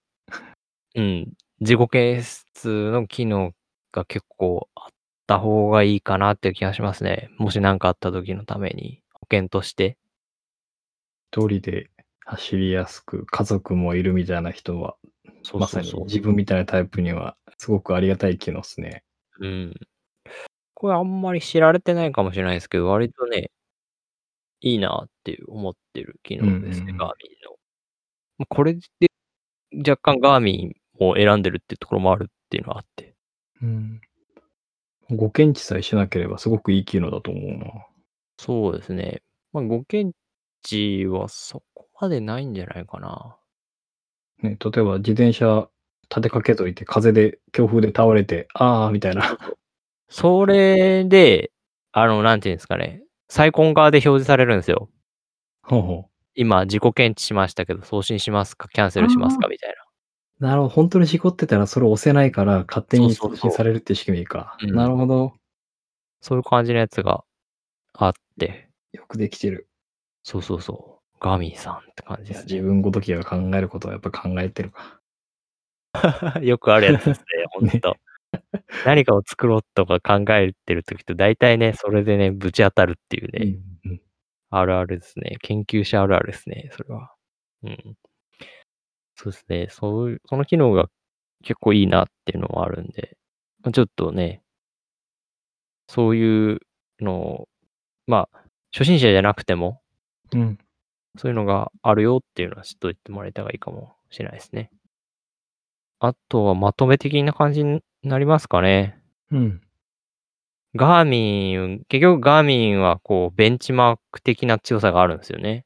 [0.96, 2.24] うん、自己検
[2.54, 3.52] 出の機能
[3.92, 4.88] が結構あっ
[5.26, 7.30] た方がいいかなっていう気がしますね。
[7.38, 9.96] もしなんかあった時のために、保険として。
[11.32, 11.90] 一人で
[12.26, 14.96] 走りやすく、家族もいるみたいな人は、
[15.54, 16.04] まさにそうそうそう。
[16.06, 19.04] 自分みたいなタイプにはすごくありがたい機能っすね。
[19.38, 19.74] うん。
[20.74, 23.50] これあんまり知られてないかもしれないですけど、割とね
[24.62, 26.96] いいなっていう思ってる機うんうん能ですね、うん。
[26.98, 27.56] ガーミンの。
[28.38, 28.80] ま、これで
[29.88, 33.09] 若干ガーミンを選んでるってところもあるっていうのはあって。
[33.62, 34.00] うん。
[35.10, 37.86] 誤検知さえしなければすごくいい機能だと思うな。
[38.38, 39.22] そうですね。
[39.52, 40.16] ま、誤検
[40.62, 43.36] 知はそこまでないんじゃないかな。
[44.42, 45.68] ね、例えば自転車
[46.08, 49.22] 立てかけといて、風で強風で倒れて、ああ、みたいな。
[50.08, 51.52] それで、
[51.92, 54.90] あの、なんて言うんすかね、サイコン側で表示されるんすよ。
[55.62, 56.10] ほうほう。
[56.36, 59.48] 今自己検知しましたけど、送信しますか、キャンセあルしますかあ。
[59.48, 59.89] みたいな。
[60.40, 64.56] なるほど、ほんとに事故ってたらそれ押せないから、勝手そうに送信そうそされるっていう仕組みか。
[64.62, 64.66] う。
[64.66, 64.74] うん。
[64.74, 65.34] なるほど。
[66.22, 67.24] そういう感じのやつが
[67.94, 68.70] あって。
[68.92, 69.68] よくできてる。
[70.24, 71.18] そうそうそう。
[71.20, 72.54] ガーミンさんって感じいや、ですね。
[72.60, 75.00] 自分ごときが考えることはやっぱ考えてるか。
[76.42, 77.80] よくあるやつですね、 ほんね。
[77.80, 77.96] と。
[78.84, 83.46] 何かを作ろうとか考えてる時って大体ね、それでね、ぶち当たるっていううね。
[83.52, 84.02] んうん。
[84.50, 85.36] あるあるですね。
[85.42, 87.14] 研究者あるあるですね、それは。
[87.64, 87.96] うん。
[89.22, 90.88] そうすね、そういうその機能が
[91.44, 93.18] 結構いいなっていうのもあるんで、
[93.62, 94.42] ま、ちょっとね
[95.88, 96.58] そういう
[97.00, 97.48] のを、
[98.06, 98.28] ま、
[98.72, 99.82] 初心者じゃなくても
[100.34, 100.58] うん。
[101.18, 104.70] そういうのがあるよっていうのは知っといてもらえたがいいかもしれないすね。
[106.02, 108.98] あとはまとめ的な感じになりますかね。
[109.30, 109.60] うん。
[110.76, 115.64] ガーミン結局ガーミンはこうベンチマーク的な強さがあるんすよね。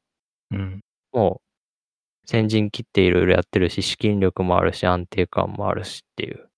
[0.51, 0.81] うん。
[1.13, 1.44] もう、
[2.25, 6.49] 先陣切って色々やってるし、資金力もあるし、安定感もあるしっていう。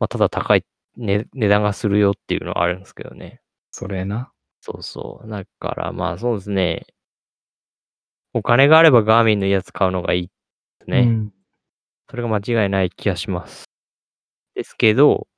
[0.00, 0.64] ま、ただ高い、
[0.96, 3.40] ね値段がするよっていうのはあるんすけどね。
[3.70, 4.32] それな。
[4.60, 5.28] そうそう。
[5.28, 6.86] だからまあ、そうですね。
[8.34, 10.30] お金があればガーミンのいいやつ買うのがいい
[10.86, 11.02] うね。
[11.04, 11.32] ん。
[12.10, 13.66] それが間違いない気がします。
[14.54, 15.28] ですけど、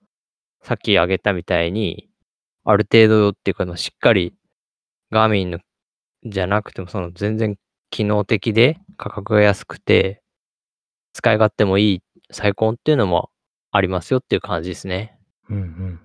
[0.62, 2.08] さっき挙げたみたいに、
[2.64, 4.34] ある程度っていうか、ま、しっかり
[5.12, 5.60] ガーミンの
[6.24, 7.56] じゃなくても、その全然
[7.90, 10.22] 機能的で価格が安くて、
[11.14, 13.30] 使い勝手もいいサイコンっていうのも
[13.72, 15.18] ありますよっていう感じですね。
[15.50, 16.00] うんうん。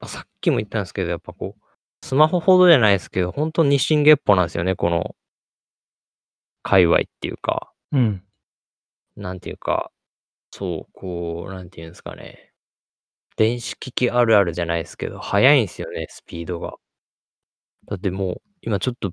[0.00, 5.14] ま、さっきも言ったんすけど、やっぱこう、スマホほどじゃないすけど、ほんと日進月歩なんすよね、この
[6.64, 7.72] 界隈っていうか。
[7.92, 8.22] うん。
[9.16, 9.92] なんていうか、
[10.52, 12.52] そう、こう、なんて言うんすかね。
[13.36, 16.76] 電子機器あるあるじゃないすけど、速いんすよね、スピードが。
[17.86, 19.12] だってもう、今ちょっと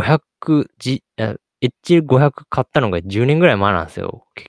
[0.00, 4.26] 500じあ、H500 買ったのが10年ぐらい前なんすよ。
[4.34, 4.46] け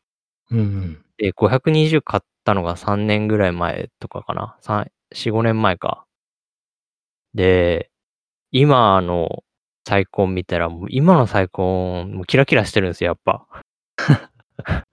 [0.52, 1.06] うんうん。
[1.18, 4.58] で、520買ったのが3年ぐらい前とかかな。
[4.62, 6.06] さ4、5年前か。
[7.34, 7.92] で、
[8.52, 9.44] 今の
[9.88, 13.46] サイコン見たら、もう今のサイコン、もうキラキラしてるんすよ、やっぱ。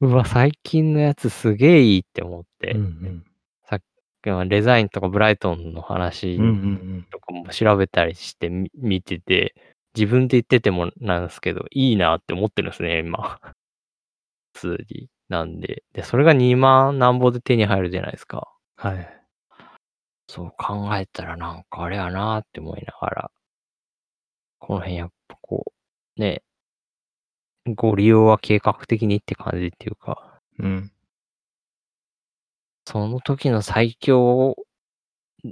[0.00, 2.72] うわ、最近のやつすげえいいって思っうんて。
[2.72, 3.24] うん。
[4.46, 7.06] デザインとかブライトンの話うん。
[7.10, 9.54] とかも調べたりしてみ見てて、
[9.94, 13.40] 自分で言っててもなんすけど、いいなって思ってるんすね、今。
[14.54, 15.08] 普通に。
[15.28, 18.48] なんで、で、それが2万なんぼで手に入るじゃないすか。
[18.76, 19.16] はい。
[20.28, 23.30] そう考えたらなんかあれやなって思いながら。
[24.58, 25.72] この辺やっぱこ
[26.16, 26.42] う、ね。
[27.74, 30.40] ご利用は計画的にって感じっていうか。
[30.58, 30.92] うん。
[32.86, 34.56] その時の最強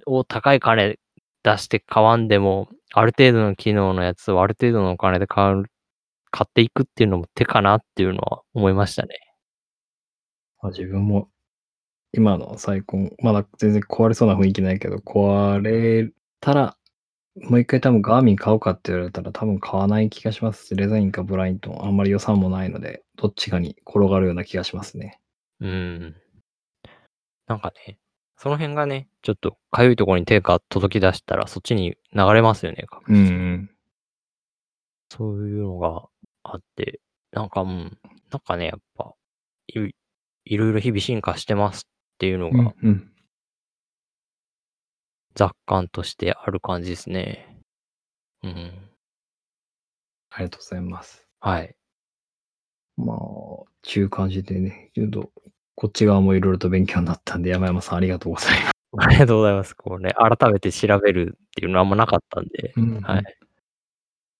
[0.07, 0.99] を高い金
[1.45, 5.64] 出して買わんでも、ある程度の機能のやつをある程度のお金で買う
[6.32, 9.16] 買っていくっていうのも手かなっていうのは思いましたね。
[10.62, 11.28] ま、自分も、
[12.12, 16.76] 今のサイコン、まだ全然壊れそうな雰囲気ないけど、壊れたら、
[17.37, 25.20] もう一回多分ガーミン買おうかって言われたら多分買わない気がしますし、デザインかブライトン、あんまり予算もないので、どっちかに転がるような気がしますね。
[25.61, 26.16] うーん。
[27.47, 27.99] なんかね、
[28.37, 33.39] その辺がね、ちょっとかゆいところに手が届き出したら、そっちに流れますよね、確うんう実に。
[33.57, 33.71] ん。
[35.11, 36.09] そういうのが
[36.43, 37.01] あって、
[37.33, 37.99] なんか、うん、
[38.31, 39.15] なんかね、やっぱ、
[39.69, 39.91] い
[40.47, 43.11] いろいろ日々進化してますっていうのがうん、うん。
[45.35, 47.61] 雑感としてある感じですね。
[48.43, 48.73] うん。
[50.31, 51.27] ありがとうございます。
[51.41, 51.75] はい。
[52.97, 53.19] まあ、
[53.83, 55.31] ちゅう感じでね、ちょっと、
[55.75, 58.72] こっち側もいろいろと勉強になったんで、山山さんありがとうございます。
[58.99, 59.75] ありがとうございます。
[59.75, 63.25] こうね、改めて調べるっていうのはあんまなかったんで、うんうんはい。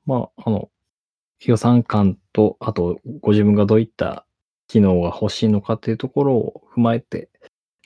[0.07, 0.71] まあ、あの、
[1.45, 4.27] 予算感と、あと、ご自分がどういった
[4.69, 7.31] 機能が欲しいのかっていうところを踏まえて、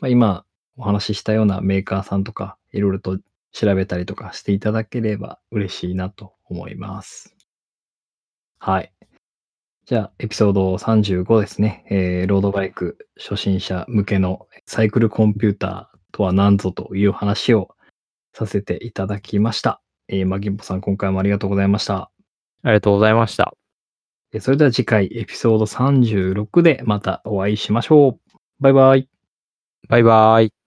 [0.01, 0.45] まあ、今
[0.77, 3.19] お話ししたようなメーカーさんとか、いろいろと
[3.53, 7.35] 調べたりとかしていただければ嬉しいなと思います。
[8.59, 8.93] はい。
[9.89, 11.87] じゃあ、エピソード35ですね。
[11.89, 17.75] えーロードバイク初心者向けのサイクルコンピューターとは何ぞという話を
[18.35, 19.81] させていただきました。
[20.09, 22.11] えー、マギンポさん、今回もありがとうございました。
[22.65, 23.55] ありがとうございました。
[24.35, 28.39] えーそれでは次回エピソード36でまたお会いしましょう。
[28.61, 29.09] バイバイ。
[29.89, 30.58] バイバーイ。